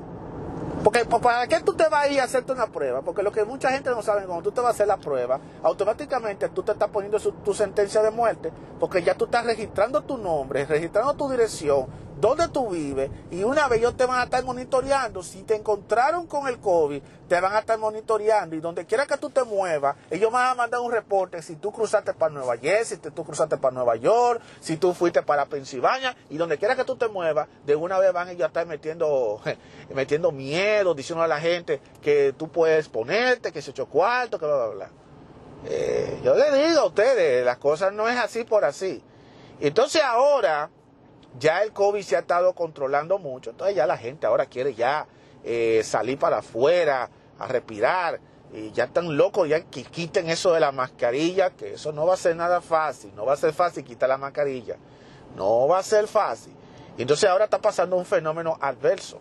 Porque 0.83 1.03
¿para 1.03 1.45
qué 1.47 1.59
tú 1.59 1.73
te 1.73 1.89
vas 1.89 2.05
a 2.05 2.07
ir 2.07 2.21
a 2.21 2.23
hacerte 2.23 2.53
una 2.53 2.67
prueba? 2.67 3.01
Porque 3.01 3.21
lo 3.21 3.31
que 3.31 3.43
mucha 3.43 3.69
gente 3.69 3.89
no 3.89 4.01
sabe, 4.01 4.25
cuando 4.25 4.43
tú 4.43 4.51
te 4.51 4.61
vas 4.61 4.67
a 4.67 4.71
hacer 4.71 4.87
la 4.87 4.97
prueba, 4.97 5.39
automáticamente 5.61 6.47
tú 6.49 6.63
te 6.63 6.71
estás 6.71 6.89
poniendo 6.89 7.19
tu 7.19 7.53
sentencia 7.53 8.01
de 8.01 8.11
muerte, 8.11 8.51
porque 8.79 9.03
ya 9.03 9.13
tú 9.13 9.25
estás 9.25 9.45
registrando 9.45 10.01
tu 10.01 10.17
nombre, 10.17 10.65
registrando 10.65 11.13
tu 11.15 11.29
dirección, 11.29 11.85
dónde 12.19 12.47
tú 12.49 12.69
vives 12.69 13.09
y 13.31 13.43
una 13.43 13.67
vez 13.67 13.79
ellos 13.79 13.95
te 13.95 14.05
van 14.05 14.19
a 14.19 14.23
estar 14.23 14.43
monitoreando. 14.43 15.23
Si 15.23 15.43
te 15.43 15.55
encontraron 15.55 16.27
con 16.27 16.47
el 16.47 16.59
COVID, 16.59 17.01
te 17.27 17.39
van 17.39 17.53
a 17.53 17.59
estar 17.59 17.77
monitoreando 17.77 18.55
y 18.55 18.59
donde 18.59 18.85
quiera 18.85 19.05
que 19.05 19.17
tú 19.17 19.29
te 19.29 19.43
muevas, 19.43 19.95
ellos 20.09 20.31
van 20.31 20.47
a 20.47 20.55
mandar 20.55 20.81
un 20.81 20.91
reporte 20.91 21.41
si 21.41 21.55
tú 21.55 21.71
cruzaste 21.71 22.13
para 22.13 22.33
Nueva 22.33 22.57
Jersey, 22.57 22.99
si 23.01 23.11
tú 23.11 23.23
cruzaste 23.23 23.57
para 23.57 23.73
Nueva 23.73 23.95
York, 23.95 24.41
si 24.59 24.77
tú 24.77 24.93
fuiste 24.93 25.21
para 25.21 25.45
Pensilvania 25.45 26.15
y 26.29 26.37
donde 26.37 26.57
quiera 26.57 26.75
que 26.75 26.83
tú 26.83 26.95
te 26.95 27.07
muevas, 27.07 27.47
de 27.65 27.75
una 27.75 27.99
vez 27.99 28.11
van 28.11 28.29
ellos 28.29 28.43
a 28.43 28.47
estar 28.47 28.65
metiendo, 28.65 29.41
metiendo 29.93 30.31
miedo, 30.31 30.93
diciendo 30.93 31.23
a 31.23 31.27
la 31.27 31.39
gente 31.39 31.81
que 32.01 32.33
tú 32.37 32.49
puedes 32.49 32.89
ponerte, 32.89 33.51
que 33.51 33.61
se 33.61 33.71
echó 33.71 33.85
cuarto, 33.85 34.39
que 34.39 34.45
bla, 34.45 34.55
bla, 34.55 34.67
bla. 34.67 34.89
Eh, 35.65 36.21
yo 36.23 36.35
le 36.35 36.67
digo 36.67 36.79
a 36.79 36.85
ustedes, 36.85 37.45
las 37.45 37.57
cosas 37.57 37.93
no 37.93 38.07
es 38.07 38.17
así 38.17 38.43
por 38.43 38.63
así. 38.63 39.03
Entonces 39.59 40.01
ahora 40.03 40.69
ya 41.37 41.61
el 41.61 41.73
COVID 41.73 42.01
se 42.01 42.15
ha 42.15 42.19
estado 42.19 42.53
controlando 42.53 43.19
mucho, 43.19 43.51
entonces 43.51 43.75
ya 43.75 43.85
la 43.85 43.97
gente 43.97 44.25
ahora 44.25 44.45
quiere 44.47 44.73
ya 44.73 45.07
eh, 45.43 45.81
salir 45.83 46.17
para 46.17 46.39
afuera, 46.39 47.09
a 47.37 47.47
respirar, 47.47 48.19
y 48.51 48.71
ya 48.71 48.85
están 48.85 49.15
locos, 49.15 49.47
ya 49.47 49.61
que 49.61 49.83
quiten 49.83 50.29
eso 50.29 50.53
de 50.53 50.59
la 50.59 50.71
mascarilla, 50.71 51.51
que 51.51 51.73
eso 51.73 51.91
no 51.91 52.05
va 52.05 52.15
a 52.15 52.17
ser 52.17 52.35
nada 52.35 52.61
fácil, 52.61 53.13
no 53.15 53.25
va 53.25 53.33
a 53.33 53.37
ser 53.37 53.53
fácil 53.53 53.83
quitar 53.83 54.09
la 54.09 54.17
mascarilla, 54.17 54.77
no 55.35 55.67
va 55.67 55.79
a 55.79 55.83
ser 55.83 56.07
fácil. 56.07 56.55
Entonces 56.97 57.29
ahora 57.29 57.45
está 57.45 57.61
pasando 57.61 57.95
un 57.95 58.05
fenómeno 58.05 58.57
adverso, 58.59 59.19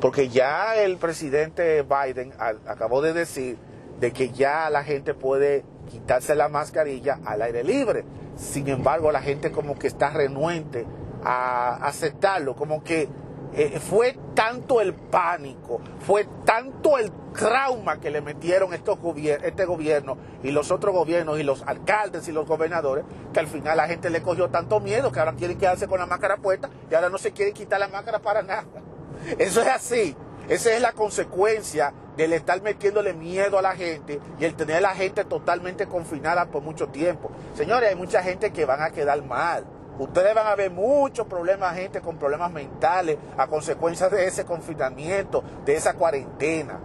porque 0.00 0.28
ya 0.28 0.74
el 0.76 0.96
presidente 0.96 1.82
Biden 1.82 2.32
acabó 2.38 3.02
de 3.02 3.12
decir 3.12 3.56
de 4.00 4.12
que 4.12 4.30
ya 4.30 4.68
la 4.70 4.82
gente 4.82 5.14
puede 5.14 5.64
quitarse 5.88 6.34
la 6.34 6.48
mascarilla 6.48 7.20
al 7.24 7.42
aire 7.42 7.62
libre. 7.62 8.04
Sin 8.36 8.68
embargo, 8.68 9.12
la 9.12 9.20
gente 9.20 9.52
como 9.52 9.78
que 9.78 9.86
está 9.86 10.10
renuente 10.10 10.86
a 11.24 11.76
aceptarlo, 11.86 12.54
como 12.54 12.82
que 12.82 13.08
eh, 13.52 13.80
fue 13.80 14.16
tanto 14.34 14.80
el 14.80 14.94
pánico, 14.94 15.80
fue 16.00 16.26
tanto 16.44 16.98
el 16.98 17.10
trauma 17.32 17.98
que 17.98 18.10
le 18.10 18.20
metieron 18.20 18.72
estos 18.72 18.98
este 19.16 19.64
gobierno 19.64 20.16
y 20.44 20.52
los 20.52 20.70
otros 20.70 20.94
gobiernos 20.94 21.38
y 21.40 21.42
los 21.42 21.62
alcaldes 21.66 22.28
y 22.28 22.32
los 22.32 22.46
gobernadores, 22.46 23.04
que 23.32 23.40
al 23.40 23.48
final 23.48 23.76
la 23.76 23.88
gente 23.88 24.08
le 24.08 24.22
cogió 24.22 24.50
tanto 24.50 24.78
miedo 24.78 25.10
que 25.10 25.18
ahora 25.18 25.34
quieren 25.34 25.58
quedarse 25.58 25.88
con 25.88 25.98
la 25.98 26.06
máscara 26.06 26.36
puesta 26.36 26.70
y 26.90 26.94
ahora 26.94 27.08
no 27.08 27.18
se 27.18 27.32
quieren 27.32 27.52
quitar 27.52 27.80
la 27.80 27.88
máscara 27.88 28.20
para 28.20 28.42
nada. 28.42 28.66
Eso 29.38 29.60
es 29.62 29.68
así. 29.68 30.16
Esa 30.48 30.72
es 30.72 30.80
la 30.80 30.92
consecuencia 30.92 31.92
del 32.16 32.32
estar 32.32 32.60
metiéndole 32.62 33.14
miedo 33.14 33.58
a 33.58 33.62
la 33.62 33.76
gente 33.76 34.20
y 34.38 34.44
el 34.44 34.54
tener 34.54 34.76
a 34.76 34.80
la 34.80 34.94
gente 34.94 35.24
totalmente 35.24 35.86
confinada 35.86 36.46
por 36.46 36.62
mucho 36.62 36.88
tiempo. 36.88 37.30
Señores, 37.54 37.88
hay 37.88 37.94
mucha 37.94 38.22
gente 38.22 38.52
que 38.52 38.64
van 38.64 38.82
a 38.82 38.90
quedar 38.90 39.24
mal 39.24 39.64
Ustedes 40.00 40.34
van 40.34 40.46
a 40.46 40.54
ver 40.54 40.70
muchos 40.70 41.26
problemas, 41.26 41.74
gente 41.74 42.00
con 42.00 42.16
problemas 42.16 42.50
mentales 42.50 43.18
a 43.36 43.46
consecuencia 43.46 44.08
de 44.08 44.26
ese 44.26 44.46
confinamiento, 44.46 45.44
de 45.66 45.76
esa 45.76 45.92
cuarentena. 45.92 46.80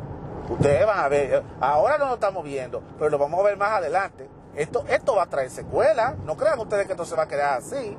Ustedes 0.49 0.85
van 0.85 0.99
a 0.99 1.07
ver, 1.07 1.41
ahora 1.61 1.97
no 1.97 2.07
lo 2.07 2.15
estamos 2.15 2.43
viendo, 2.43 2.83
pero 2.99 3.09
lo 3.09 3.17
vamos 3.17 3.39
a 3.39 3.43
ver 3.43 3.55
más 3.55 3.71
adelante. 3.71 4.29
Esto, 4.53 4.83
esto 4.89 5.15
va 5.15 5.23
a 5.23 5.27
traer 5.27 5.49
secuelas, 5.49 6.17
no 6.25 6.35
crean 6.35 6.59
ustedes 6.59 6.87
que 6.87 6.91
esto 6.91 7.05
se 7.05 7.15
va 7.15 7.23
a 7.23 7.27
quedar 7.29 7.59
así. 7.59 7.97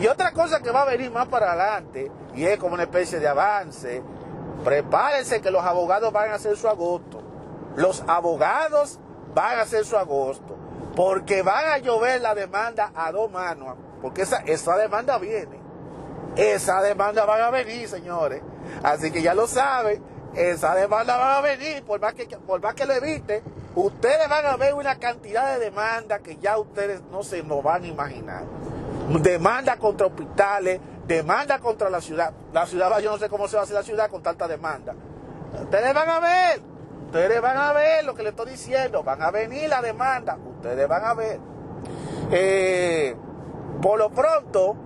Y 0.00 0.08
otra 0.08 0.32
cosa 0.32 0.58
que 0.58 0.72
va 0.72 0.82
a 0.82 0.86
venir 0.86 1.12
más 1.12 1.28
para 1.28 1.52
adelante, 1.52 2.10
y 2.34 2.44
es 2.44 2.58
como 2.58 2.74
una 2.74 2.82
especie 2.82 3.20
de 3.20 3.28
avance, 3.28 4.02
prepárense 4.64 5.40
que 5.40 5.52
los 5.52 5.62
abogados 5.62 6.12
van 6.12 6.32
a 6.32 6.34
hacer 6.34 6.56
su 6.56 6.66
agosto. 6.66 7.22
Los 7.76 8.02
abogados 8.08 8.98
van 9.36 9.60
a 9.60 9.62
hacer 9.62 9.84
su 9.84 9.96
agosto, 9.96 10.56
porque 10.96 11.42
van 11.42 11.64
a 11.70 11.78
llover 11.78 12.20
la 12.20 12.34
demanda 12.34 12.90
a 12.96 13.12
dos 13.12 13.30
manos 13.30 13.76
porque 14.00 14.22
esa, 14.22 14.38
esa 14.38 14.76
demanda 14.76 15.18
viene. 15.18 15.60
esa 16.36 16.80
demanda 16.82 17.24
van 17.24 17.40
a 17.42 17.50
venir, 17.50 17.88
señores. 17.88 18.42
Así 18.82 19.10
que 19.10 19.22
ya 19.22 19.34
lo 19.34 19.46
saben, 19.46 20.02
esa 20.34 20.74
demanda 20.74 21.16
van 21.16 21.38
a 21.38 21.40
venir, 21.40 21.82
por 21.84 22.00
más 22.00 22.14
que, 22.14 22.26
por 22.26 22.60
más 22.60 22.74
que 22.74 22.86
lo 22.86 22.94
evite, 22.94 23.42
ustedes 23.74 24.28
van 24.28 24.46
a 24.46 24.56
ver 24.56 24.74
una 24.74 24.98
cantidad 24.98 25.54
de 25.54 25.64
demandas 25.64 26.20
que 26.20 26.36
ya 26.36 26.58
ustedes 26.58 27.02
no 27.10 27.22
se 27.22 27.42
nos 27.42 27.62
van 27.62 27.84
a 27.84 27.86
imaginar. 27.86 28.44
Demanda 29.20 29.76
contra 29.78 30.06
hospitales, 30.06 30.80
demanda 31.06 31.58
contra 31.58 31.88
la 31.88 32.00
ciudad. 32.00 32.32
La 32.52 32.66
ciudad, 32.66 32.98
yo 33.00 33.10
no 33.10 33.18
sé 33.18 33.28
cómo 33.28 33.48
se 33.48 33.56
va 33.56 33.62
a 33.62 33.64
hacer 33.64 33.74
la 33.74 33.82
ciudad 33.82 34.10
con 34.10 34.22
tanta 34.22 34.46
demanda. 34.46 34.94
Ustedes 35.62 35.94
van 35.94 36.08
a 36.08 36.20
ver, 36.20 36.60
ustedes 37.06 37.40
van 37.40 37.56
a 37.56 37.72
ver 37.72 38.04
lo 38.04 38.14
que 38.14 38.22
le 38.22 38.28
estoy 38.30 38.50
diciendo, 38.50 39.02
van 39.02 39.22
a 39.22 39.30
venir 39.30 39.68
la 39.68 39.80
demanda, 39.80 40.36
ustedes 40.36 40.86
van 40.86 41.04
a 41.04 41.14
ver. 41.14 41.40
Eh, 42.30 42.77
por 43.80 43.98
lo 43.98 44.10
pronto, 44.10 44.76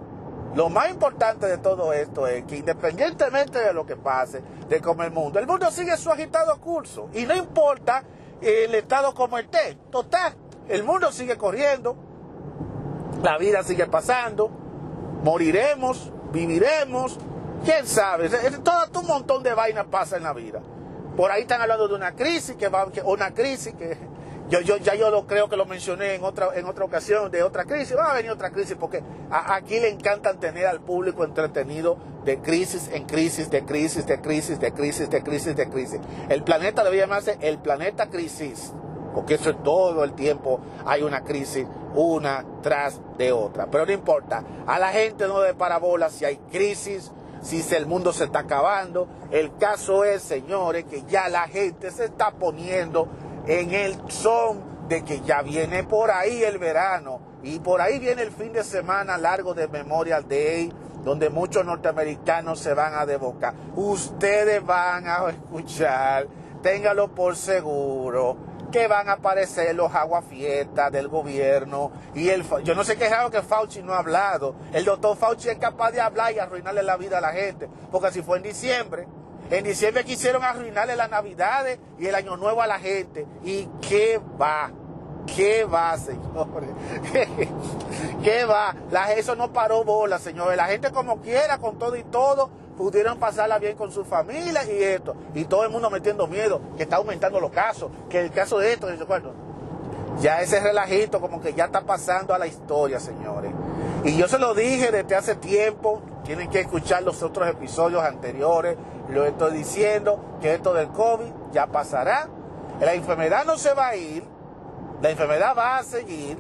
lo 0.55 0.69
más 0.69 0.91
importante 0.91 1.47
de 1.47 1.59
todo 1.59 1.93
esto 1.93 2.27
es 2.27 2.45
que 2.45 2.59
independientemente 2.59 3.59
de 3.59 3.73
lo 3.73 3.87
que 3.87 3.97
pase, 3.97 4.43
de 4.69 4.81
cómo 4.81 5.03
el 5.03 5.11
mundo, 5.11 5.39
el 5.39 5.47
mundo 5.47 5.71
sigue 5.71 5.97
su 5.97 6.11
agitado 6.11 6.61
curso 6.61 7.09
y 7.15 7.25
no 7.25 7.35
importa 7.35 8.03
el 8.41 8.75
estado 8.75 9.15
como 9.15 9.39
esté, 9.39 9.79
total, 9.91 10.35
el 10.69 10.85
mundo 10.85 11.11
sigue 11.13 11.37
corriendo, 11.37 11.97
la 13.23 13.39
vida 13.39 13.63
sigue 13.63 13.87
pasando, 13.87 14.51
moriremos, 15.23 16.13
viviremos, 16.33 17.19
quién 17.65 17.87
sabe, 17.87 18.29
todo 18.63 19.01
un 19.01 19.07
montón 19.07 19.43
de 19.43 19.55
vainas 19.55 19.87
pasa 19.87 20.17
en 20.17 20.25
la 20.25 20.33
vida. 20.33 20.61
Por 21.17 21.31
ahí 21.31 21.43
están 21.43 21.61
hablando 21.61 21.89
de 21.89 21.95
una 21.95 22.13
crisis 22.13 22.57
que 22.57 22.69
va, 22.69 22.87
una 23.05 23.33
crisis 23.33 23.75
que 23.75 23.97
yo, 24.53 24.61
yo, 24.61 24.77
ya 24.77 24.95
yo 24.95 25.11
lo 25.11 25.27
creo 25.27 25.49
que 25.49 25.57
lo 25.57 25.65
mencioné 25.65 26.15
en 26.15 26.23
otra, 26.23 26.51
en 26.55 26.67
otra 26.67 26.85
ocasión 26.85 27.31
de 27.31 27.43
otra 27.43 27.65
crisis. 27.65 27.97
Va 27.97 28.11
a 28.11 28.15
venir 28.15 28.31
otra 28.31 28.51
crisis 28.51 28.77
porque 28.79 29.03
aquí 29.31 29.81
le 29.81 29.89
encantan 29.89 30.39
tener 30.41 30.67
al 30.67 30.81
público 30.81 31.25
entretenido 31.25 31.97
de 32.27 32.39
crisis 32.39 32.91
en 32.93 33.05
crisis, 33.05 33.51
de 33.51 33.65
crisis, 33.65 34.07
de 34.07 34.21
crisis, 34.21 34.61
de 34.61 34.73
crisis, 34.73 35.09
de 35.09 35.23
crisis, 35.23 35.57
de 35.57 35.71
crisis. 35.71 36.01
El 36.29 36.45
planeta 36.45 36.85
debe 36.85 36.99
llamarse 36.99 37.39
el 37.41 37.61
planeta 37.61 38.11
crisis. 38.11 38.75
Porque 39.15 39.35
eso 39.35 39.51
es 39.51 39.63
todo 39.63 40.05
el 40.05 40.13
tiempo. 40.13 40.61
Hay 40.85 41.03
una 41.03 41.23
crisis 41.25 41.67
una 41.95 42.45
tras 42.63 43.01
de 43.17 43.33
otra. 43.33 43.69
Pero 43.71 43.87
no 43.87 43.93
importa. 43.93 44.45
A 44.67 44.79
la 44.79 44.89
gente 44.89 45.27
no 45.29 45.41
de 45.41 45.55
parabola 45.55 46.11
si 46.11 46.27
hay 46.27 46.37
crisis, 46.51 47.11
si 47.41 47.63
el 47.75 47.87
mundo 47.87 48.13
se 48.13 48.25
está 48.25 48.41
acabando. 48.41 49.09
El 49.31 49.57
caso 49.57 50.05
es, 50.05 50.23
señores, 50.23 50.85
que 50.85 51.05
ya 51.09 51.29
la 51.29 51.49
gente 51.49 51.91
se 51.91 52.05
está 52.05 52.33
poniendo 52.33 53.09
en 53.47 53.73
el 53.73 53.97
son 54.09 54.89
de 54.89 55.05
que 55.05 55.21
ya 55.21 55.43
viene 55.43 55.85
por 55.85 56.11
ahí 56.11 56.43
el 56.43 56.59
verano 56.59 57.21
y 57.43 57.59
por 57.59 57.81
ahí 57.81 57.99
viene 57.99 58.23
el 58.23 58.31
fin 58.31 58.53
de 58.53 58.63
semana 58.63 59.19
largo 59.19 59.55
de 59.55 59.67
Memorial 59.67 60.29
Day, 60.29 60.73
donde 61.05 61.29
muchos 61.29 61.65
norteamericanos 61.65 62.61
se 62.61 62.75
van 62.75 62.95
a 62.95 63.05
devocar. 63.05 63.55
Ustedes 63.75 64.65
van 64.65 65.09
a 65.09 65.29
escuchar, 65.31 66.29
téngalo 66.63 67.13
por 67.15 67.35
seguro, 67.35 68.37
que 68.71 68.87
van 68.87 69.09
a 69.09 69.15
aparecer 69.15 69.75
los 69.75 69.93
aguafiestas 69.95 70.93
del 70.93 71.09
gobierno. 71.09 71.91
Y 72.15 72.29
el, 72.29 72.45
yo 72.63 72.75
no 72.75 72.85
sé 72.85 72.97
qué 72.97 73.07
es 73.07 73.13
algo 73.13 73.31
que 73.31 73.43
Fauci 73.43 73.83
no 73.83 73.93
ha 73.93 73.99
hablado. 73.99 74.55
El 74.73 74.85
doctor 74.85 75.17
Fauci 75.17 75.49
es 75.49 75.59
capaz 75.59 75.91
de 75.91 76.01
hablar 76.01 76.33
y 76.33 76.39
arruinarle 76.39 76.83
la 76.83 76.97
vida 76.97 77.19
a 77.19 77.21
la 77.21 77.33
gente. 77.33 77.69
Porque 77.91 78.13
si 78.13 78.23
fue 78.23 78.39
en 78.39 78.45
diciembre, 78.45 79.07
en 79.51 79.65
diciembre 79.65 80.05
quisieron 80.05 80.43
arruinarle 80.45 80.97
las 80.97 81.11
navidades 81.11 81.79
y 81.99 82.07
el 82.07 82.15
año 82.15 82.37
nuevo 82.37 82.63
a 82.63 82.67
la 82.67 82.79
gente. 82.79 83.27
¿Y 83.45 83.69
qué 83.81 84.21
va? 84.41 84.71
¿Qué 85.27 85.65
va, 85.65 85.97
señores? 85.99 86.71
¿Qué 88.23 88.45
va? 88.45 88.75
La, 88.91 89.13
eso 89.13 89.37
no 89.37 89.53
paró 89.53 89.85
bola, 89.85 90.19
señores. 90.19 90.57
La 90.57 90.67
gente 90.67 90.91
como 90.91 91.21
quiera, 91.21 91.59
con 91.59 91.79
todo 91.79 91.97
y 91.97 92.03
todo, 92.05 92.51
pudieron 92.77 93.19
pasarla 93.19 93.59
bien 93.59 93.77
con 93.77 93.93
su 93.93 94.05
familia 94.05 94.65
y 94.65 94.83
esto. 94.83 95.15
Y 95.35 95.45
todo 95.45 95.65
el 95.65 95.71
mundo 95.71 95.91
metiendo 95.91 96.27
miedo, 96.27 96.61
que 96.77 96.85
está 96.85 96.97
aumentando 96.97 97.41
los 97.41 97.51
casos, 97.51 97.91
que 98.09 98.21
el 98.21 98.31
caso 98.31 98.59
de 98.59 98.73
esto, 98.73 98.89
bueno, 99.07 99.33
ya 100.21 100.41
ese 100.41 100.61
relajito 100.61 101.21
como 101.21 101.41
que 101.41 101.55
ya 101.55 101.67
está 101.67 101.83
pasando 101.83 102.35
a 102.35 102.39
la 102.39 102.47
historia, 102.47 103.01
señores. 103.01 103.53
Y 104.05 104.17
yo 104.17 104.29
se 104.29 104.39
lo 104.39 104.55
dije 104.55 104.91
desde 104.91 105.15
hace 105.15 105.35
tiempo, 105.37 106.03
tienen 106.25 106.51
que 106.51 106.61
escuchar 106.61 107.03
los 107.03 107.23
otros 107.23 107.49
episodios 107.49 108.03
anteriores, 108.03 108.77
lo 109.09 109.25
estoy 109.25 109.53
diciendo, 109.53 110.19
que 110.41 110.55
esto 110.55 110.75
del 110.75 110.89
COVID 110.89 111.31
ya 111.53 111.67
pasará. 111.67 112.29
La 112.81 112.95
enfermedad 112.95 113.45
no 113.45 113.57
se 113.59 113.75
va 113.75 113.89
a 113.89 113.97
ir, 113.97 114.25
la 115.01 115.11
enfermedad 115.11 115.55
va 115.57 115.79
a 115.79 115.83
seguir, 115.83 116.39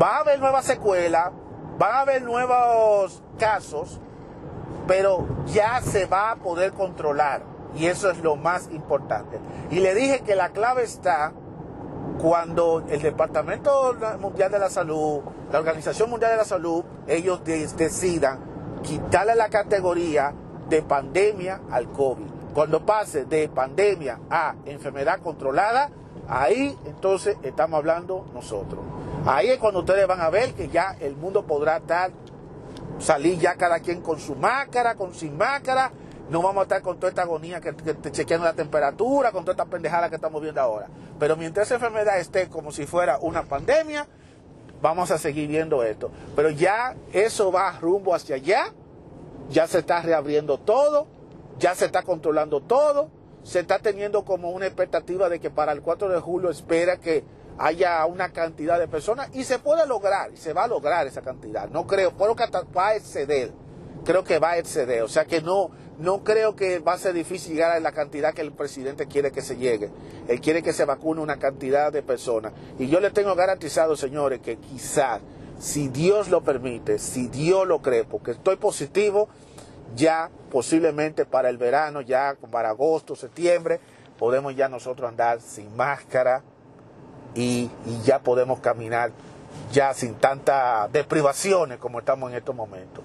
va 0.00 0.16
a 0.16 0.20
haber 0.20 0.38
nuevas 0.38 0.64
secuelas, 0.64 1.30
van 1.78 1.94
a 1.94 2.00
haber 2.00 2.22
nuevos 2.22 3.22
casos, 3.38 4.00
pero 4.86 5.26
ya 5.46 5.80
se 5.80 6.06
va 6.06 6.32
a 6.32 6.36
poder 6.36 6.72
controlar. 6.72 7.42
Y 7.74 7.86
eso 7.86 8.10
es 8.10 8.18
lo 8.22 8.36
más 8.36 8.70
importante. 8.70 9.38
Y 9.70 9.80
le 9.80 9.94
dije 9.94 10.20
que 10.20 10.34
la 10.34 10.50
clave 10.50 10.84
está 10.84 11.32
cuando 12.18 12.82
el 12.88 13.02
Departamento 13.02 13.94
Mundial 14.20 14.50
de 14.50 14.58
la 14.58 14.70
Salud, 14.70 15.20
la 15.52 15.58
Organización 15.58 16.08
Mundial 16.08 16.32
de 16.32 16.36
la 16.38 16.44
Salud, 16.44 16.84
ellos 17.06 17.42
decidan 17.44 18.40
quitarle 18.82 19.34
la 19.34 19.48
categoría 19.48 20.32
de 20.68 20.82
pandemia 20.82 21.60
al 21.70 21.90
COVID. 21.90 22.26
Cuando 22.54 22.84
pase 22.84 23.24
de 23.26 23.48
pandemia 23.48 24.18
a 24.30 24.54
enfermedad 24.64 25.20
controlada, 25.20 25.90
ahí 26.28 26.76
entonces 26.86 27.36
estamos 27.42 27.78
hablando 27.78 28.26
nosotros. 28.32 28.80
Ahí 29.26 29.48
es 29.48 29.58
cuando 29.58 29.80
ustedes 29.80 30.06
van 30.06 30.20
a 30.20 30.30
ver 30.30 30.54
que 30.54 30.68
ya 30.68 30.96
el 31.00 31.16
mundo 31.16 31.44
podrá 31.46 31.78
estar, 31.78 32.10
salir 32.98 33.38
ya 33.38 33.56
cada 33.56 33.80
quien 33.80 34.00
con 34.00 34.18
su 34.18 34.34
máscara, 34.36 34.94
con 34.94 35.14
sin 35.14 35.36
máscara. 35.36 35.92
No 36.30 36.42
vamos 36.42 36.60
a 36.60 36.62
estar 36.62 36.82
con 36.82 36.96
toda 36.96 37.10
esta 37.10 37.22
agonía 37.22 37.60
que, 37.60 37.72
te 37.72 38.10
chequeando 38.10 38.46
la 38.46 38.54
temperatura, 38.54 39.30
con 39.32 39.44
toda 39.44 39.52
esta 39.52 39.66
pendejada 39.66 40.08
que 40.08 40.16
estamos 40.16 40.40
viendo 40.40 40.60
ahora. 40.60 40.88
Pero 41.18 41.36
mientras 41.36 41.66
esa 41.66 41.76
enfermedad 41.76 42.18
esté 42.18 42.48
como 42.48 42.72
si 42.72 42.86
fuera 42.86 43.18
una 43.20 43.42
pandemia, 43.42 44.06
vamos 44.80 45.10
a 45.10 45.18
seguir 45.18 45.48
viendo 45.48 45.82
esto. 45.82 46.10
Pero 46.34 46.50
ya 46.50 46.96
eso 47.12 47.52
va 47.52 47.78
rumbo 47.80 48.14
hacia 48.14 48.36
allá 48.36 48.72
ya 49.50 49.66
se 49.66 49.78
está 49.78 50.02
reabriendo 50.02 50.58
todo, 50.58 51.06
ya 51.58 51.74
se 51.74 51.86
está 51.86 52.02
controlando 52.02 52.60
todo, 52.60 53.10
se 53.42 53.60
está 53.60 53.78
teniendo 53.78 54.24
como 54.24 54.50
una 54.50 54.66
expectativa 54.66 55.28
de 55.28 55.38
que 55.40 55.50
para 55.50 55.72
el 55.72 55.82
4 55.82 56.08
de 56.08 56.20
julio 56.20 56.50
espera 56.50 56.96
que 56.96 57.24
haya 57.58 58.04
una 58.06 58.32
cantidad 58.32 58.78
de 58.78 58.88
personas 58.88 59.30
y 59.34 59.44
se 59.44 59.58
puede 59.58 59.86
lograr, 59.86 60.32
y 60.32 60.36
se 60.36 60.52
va 60.52 60.64
a 60.64 60.68
lograr 60.68 61.06
esa 61.06 61.22
cantidad. 61.22 61.68
No 61.70 61.86
creo, 61.86 62.12
creo 62.16 62.36
que 62.36 62.44
va 62.76 62.88
a 62.88 62.96
exceder, 62.96 63.52
creo 64.04 64.24
que 64.24 64.38
va 64.38 64.52
a 64.52 64.58
exceder, 64.58 65.02
o 65.02 65.08
sea 65.08 65.24
que 65.24 65.40
no, 65.40 65.70
no 65.98 66.22
creo 66.24 66.54
que 66.56 66.80
va 66.80 66.94
a 66.94 66.98
ser 66.98 67.14
difícil 67.14 67.54
llegar 67.54 67.72
a 67.72 67.80
la 67.80 67.92
cantidad 67.92 68.34
que 68.34 68.42
el 68.42 68.52
presidente 68.52 69.06
quiere 69.06 69.32
que 69.32 69.40
se 69.42 69.56
llegue. 69.56 69.90
Él 70.28 70.40
quiere 70.40 70.62
que 70.62 70.72
se 70.72 70.84
vacune 70.84 71.20
una 71.20 71.38
cantidad 71.38 71.92
de 71.92 72.02
personas. 72.02 72.52
Y 72.78 72.88
yo 72.88 73.00
le 73.00 73.10
tengo 73.10 73.34
garantizado, 73.34 73.96
señores, 73.96 74.40
que 74.40 74.56
quizás 74.56 75.22
si 75.58 75.88
Dios 75.88 76.28
lo 76.28 76.42
permite, 76.42 76.98
si 76.98 77.28
Dios 77.28 77.66
lo 77.66 77.80
cree, 77.80 78.04
porque 78.04 78.32
estoy 78.32 78.56
positivo, 78.56 79.28
ya 79.94 80.30
posiblemente 80.50 81.24
para 81.24 81.48
el 81.48 81.58
verano, 81.58 82.00
ya 82.00 82.36
para 82.50 82.70
agosto, 82.70 83.16
septiembre, 83.16 83.80
podemos 84.18 84.54
ya 84.54 84.68
nosotros 84.68 85.08
andar 85.08 85.40
sin 85.40 85.74
máscara 85.76 86.42
y, 87.34 87.70
ya 88.04 88.18
podemos 88.18 88.60
caminar 88.60 89.12
ya 89.72 89.94
sin 89.94 90.14
tantas 90.14 90.90
deprivaciones 90.92 91.78
como 91.78 91.98
estamos 91.98 92.30
en 92.30 92.36
estos 92.36 92.54
momentos. 92.54 93.02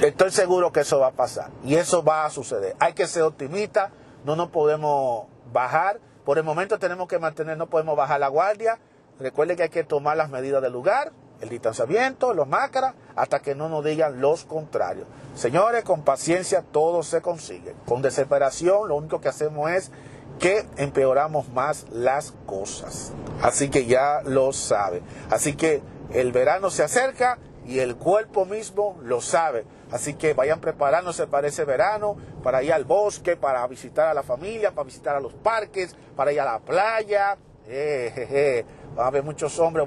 Estoy 0.00 0.30
seguro 0.32 0.72
que 0.72 0.80
eso 0.80 0.98
va 0.98 1.08
a 1.08 1.12
pasar 1.12 1.50
y 1.64 1.76
eso 1.76 2.02
va 2.02 2.24
a 2.24 2.30
suceder. 2.30 2.74
Hay 2.80 2.92
que 2.92 3.06
ser 3.06 3.22
optimista, 3.22 3.90
no 4.24 4.34
nos 4.34 4.50
podemos 4.50 5.26
bajar. 5.52 6.00
Por 6.24 6.38
el 6.38 6.44
momento 6.44 6.78
tenemos 6.78 7.06
que 7.06 7.18
mantener, 7.18 7.56
no 7.56 7.68
podemos 7.68 7.96
bajar 7.96 8.18
la 8.18 8.28
guardia. 8.28 8.78
Recuerden 9.20 9.56
que 9.56 9.62
hay 9.64 9.68
que 9.68 9.84
tomar 9.84 10.16
las 10.16 10.28
medidas 10.28 10.60
del 10.60 10.72
lugar 10.72 11.12
el 11.40 11.48
distanciamiento, 11.48 12.34
los 12.34 12.48
máscaras, 12.48 12.94
hasta 13.16 13.40
que 13.40 13.54
no 13.54 13.68
nos 13.68 13.84
digan 13.84 14.20
los 14.20 14.44
contrarios. 14.44 15.06
Señores, 15.34 15.84
con 15.84 16.02
paciencia 16.02 16.62
todo 16.62 17.02
se 17.02 17.20
consigue. 17.20 17.74
Con 17.86 18.02
desesperación 18.02 18.88
lo 18.88 18.96
único 18.96 19.20
que 19.20 19.28
hacemos 19.28 19.70
es 19.70 19.90
que 20.38 20.66
empeoramos 20.76 21.48
más 21.50 21.86
las 21.90 22.32
cosas. 22.46 23.12
Así 23.42 23.68
que 23.68 23.86
ya 23.86 24.22
lo 24.24 24.52
sabe. 24.52 25.02
Así 25.30 25.54
que 25.54 25.82
el 26.12 26.32
verano 26.32 26.70
se 26.70 26.82
acerca 26.82 27.38
y 27.66 27.78
el 27.78 27.96
cuerpo 27.96 28.44
mismo 28.44 28.98
lo 29.02 29.20
sabe. 29.20 29.64
Así 29.90 30.14
que 30.14 30.34
vayan 30.34 30.60
preparándose 30.60 31.26
para 31.26 31.46
ese 31.46 31.64
verano, 31.64 32.16
para 32.42 32.62
ir 32.62 32.72
al 32.72 32.84
bosque, 32.84 33.36
para 33.36 33.66
visitar 33.66 34.08
a 34.08 34.14
la 34.14 34.22
familia, 34.22 34.72
para 34.72 34.84
visitar 34.84 35.16
a 35.16 35.20
los 35.20 35.34
parques, 35.34 35.96
para 36.16 36.32
ir 36.32 36.40
a 36.40 36.44
la 36.44 36.58
playa. 36.58 37.36
Eh, 37.66 38.64
Va 38.98 39.04
a 39.04 39.06
haber 39.08 39.22
muchos 39.22 39.58
hombres, 39.58 39.86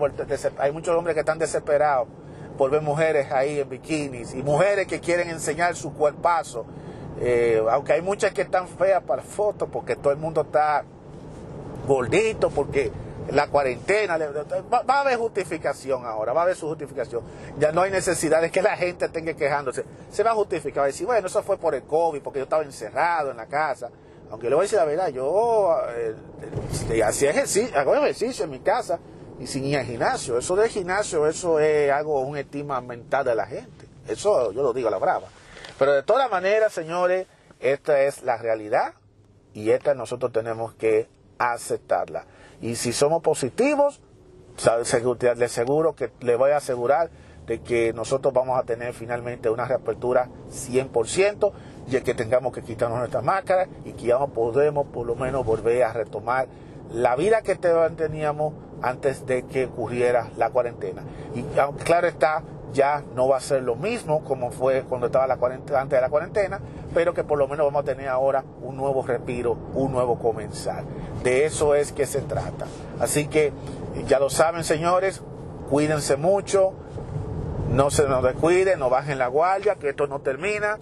hay 0.57 0.71
muchos 0.71 0.95
hombres 0.95 1.13
que 1.13 1.21
están 1.21 1.39
desesperados 1.39 2.07
por 2.57 2.71
ver 2.71 2.81
mujeres 2.81 3.31
ahí 3.31 3.59
en 3.59 3.69
bikinis 3.69 4.33
y 4.33 4.43
mujeres 4.43 4.87
que 4.87 4.99
quieren 4.99 5.29
enseñar 5.29 5.75
su 5.75 5.93
cuerpazo. 5.93 6.65
Eh, 7.19 7.63
aunque 7.71 7.93
hay 7.93 8.01
muchas 8.01 8.31
que 8.31 8.41
están 8.41 8.67
feas 8.67 9.01
para 9.03 9.21
fotos 9.21 9.69
porque 9.71 9.95
todo 9.95 10.11
el 10.11 10.19
mundo 10.19 10.41
está 10.41 10.83
gordito, 11.87 12.49
porque 12.49 12.91
la 13.31 13.47
cuarentena, 13.47 14.17
va, 14.17 14.83
a 14.87 15.01
haber 15.01 15.17
justificación 15.17 16.05
ahora, 16.05 16.33
va 16.33 16.41
a 16.41 16.43
haber 16.43 16.55
su 16.55 16.67
justificación. 16.67 17.23
Ya 17.59 17.71
no 17.71 17.81
hay 17.81 17.91
necesidad 17.91 18.41
de 18.41 18.51
que 18.51 18.61
la 18.61 18.77
gente 18.77 19.09
tenga 19.09 19.33
quejándose. 19.33 19.83
Se 20.11 20.23
va 20.23 20.31
a 20.31 20.35
justificar, 20.35 20.81
va 20.81 20.83
a 20.85 20.87
decir, 20.87 21.05
bueno, 21.05 21.27
eso 21.27 21.41
fue 21.43 21.57
por 21.57 21.75
el 21.75 21.83
COVID, 21.83 22.21
porque 22.21 22.39
yo 22.39 22.43
estaba 22.43 22.63
encerrado 22.63 23.31
en 23.31 23.37
la 23.37 23.47
casa. 23.47 23.89
Aunque 24.29 24.49
le 24.49 24.55
voy 24.55 24.63
a 24.63 24.65
decir 24.65 24.79
la 24.79 24.85
verdad, 24.85 25.09
yo 25.09 25.77
eh, 25.89 27.03
hacía 27.03 27.31
ejercicio, 27.31 27.77
hago 27.77 27.95
ejercicio 27.95 28.45
en 28.45 28.51
mi 28.51 28.59
casa 28.59 28.99
y 29.39 29.47
sin 29.47 29.65
ir 29.65 29.77
al 29.77 29.85
gimnasio. 29.85 30.37
Eso 30.37 30.55
del 30.55 30.69
gimnasio, 30.69 31.27
eso 31.27 31.59
es 31.59 31.91
algo, 31.91 32.21
un 32.21 32.37
estima 32.37 32.81
mental 32.81 33.25
de 33.25 33.35
la 33.35 33.45
gente. 33.45 33.85
Eso 34.07 34.51
yo 34.51 34.63
lo 34.63 34.73
digo 34.73 34.87
a 34.87 34.91
la 34.91 34.97
brava. 34.97 35.27
Pero 35.77 35.93
de 35.93 36.03
todas 36.03 36.29
maneras, 36.29 36.73
señores, 36.73 37.27
esta 37.59 38.01
es 38.01 38.23
la 38.23 38.37
realidad 38.37 38.93
y 39.53 39.71
esta 39.71 39.93
nosotros 39.93 40.31
tenemos 40.31 40.73
que 40.73 41.07
aceptarla. 41.37 42.25
Y 42.61 42.75
si 42.75 42.93
somos 42.93 43.21
positivos, 43.21 44.01
les 45.37 45.51
seguro 45.51 45.95
que 45.95 46.11
le 46.21 46.35
voy 46.35 46.51
a 46.51 46.57
asegurar 46.57 47.09
de 47.45 47.61
que 47.61 47.93
nosotros 47.93 48.33
vamos 48.33 48.59
a 48.59 48.63
tener 48.63 48.93
finalmente 48.93 49.49
una 49.49 49.65
reapertura 49.65 50.29
100% 50.51 51.53
y 51.87 52.01
que 52.01 52.13
tengamos 52.13 52.53
que 52.53 52.61
quitarnos 52.61 52.99
nuestras 52.99 53.23
máscaras 53.23 53.67
y 53.85 53.93
que 53.93 54.07
ya 54.07 54.19
no 54.19 54.27
podemos 54.27 54.87
por 54.87 55.05
lo 55.05 55.15
menos 55.15 55.45
volver 55.45 55.83
a 55.83 55.93
retomar 55.93 56.47
la 56.93 57.15
vida 57.15 57.41
que 57.41 57.55
teníamos 57.55 58.53
antes 58.81 59.25
de 59.25 59.43
que 59.43 59.65
ocurriera 59.65 60.29
la 60.37 60.49
cuarentena. 60.49 61.03
Y 61.35 61.43
claro 61.83 62.07
está, 62.07 62.43
ya 62.73 63.03
no 63.15 63.27
va 63.27 63.37
a 63.37 63.41
ser 63.41 63.63
lo 63.63 63.75
mismo 63.75 64.23
como 64.23 64.51
fue 64.51 64.83
cuando 64.83 65.07
estaba 65.07 65.27
la 65.27 65.37
cuarentena, 65.37 65.81
antes 65.81 65.97
de 65.97 66.01
la 66.01 66.09
cuarentena, 66.09 66.59
pero 66.93 67.13
que 67.13 67.23
por 67.23 67.37
lo 67.37 67.47
menos 67.47 67.65
vamos 67.65 67.81
a 67.81 67.85
tener 67.85 68.07
ahora 68.07 68.43
un 68.61 68.77
nuevo 68.77 69.03
respiro, 69.03 69.57
un 69.73 69.91
nuevo 69.91 70.19
comenzar. 70.19 70.83
De 71.23 71.45
eso 71.45 71.75
es 71.75 71.91
que 71.91 72.05
se 72.05 72.21
trata. 72.21 72.67
Así 72.99 73.27
que 73.27 73.51
ya 74.07 74.19
lo 74.19 74.29
saben, 74.29 74.63
señores, 74.63 75.21
cuídense 75.69 76.17
mucho, 76.17 76.73
no 77.71 77.89
se 77.89 78.07
nos 78.07 78.23
descuiden, 78.23 78.79
no 78.79 78.89
bajen 78.89 79.17
la 79.17 79.27
guardia, 79.27 79.75
que 79.75 79.89
esto 79.89 80.07
no 80.07 80.19
termina. 80.19 80.77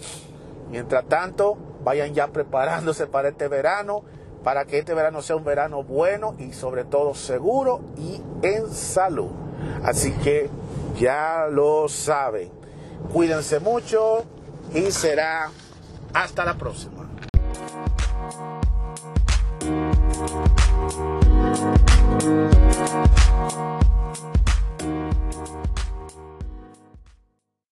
Mientras 0.69 1.05
tanto, 1.05 1.57
vayan 1.83 2.13
ya 2.13 2.27
preparándose 2.27 3.07
para 3.11 3.29
este 3.29 3.47
verano, 3.47 4.03
para 4.43 4.65
que 4.65 4.79
este 4.79 4.93
verano 4.93 5.21
sea 5.21 5.35
un 5.35 5.43
verano 5.43 5.83
bueno 5.83 6.35
y 6.37 6.53
sobre 6.53 6.83
todo 6.83 7.15
seguro 7.15 7.81
y 7.97 8.21
en 8.43 8.69
salud. 8.71 9.31
Así 9.83 10.11
que 10.11 10.49
ya 10.99 11.47
lo 11.49 11.87
saben. 11.89 12.51
Cuídense 13.11 13.59
mucho 13.59 14.23
y 14.73 14.91
será 14.91 15.49
hasta 16.13 16.45
la 16.45 16.55
próxima. 16.55 17.09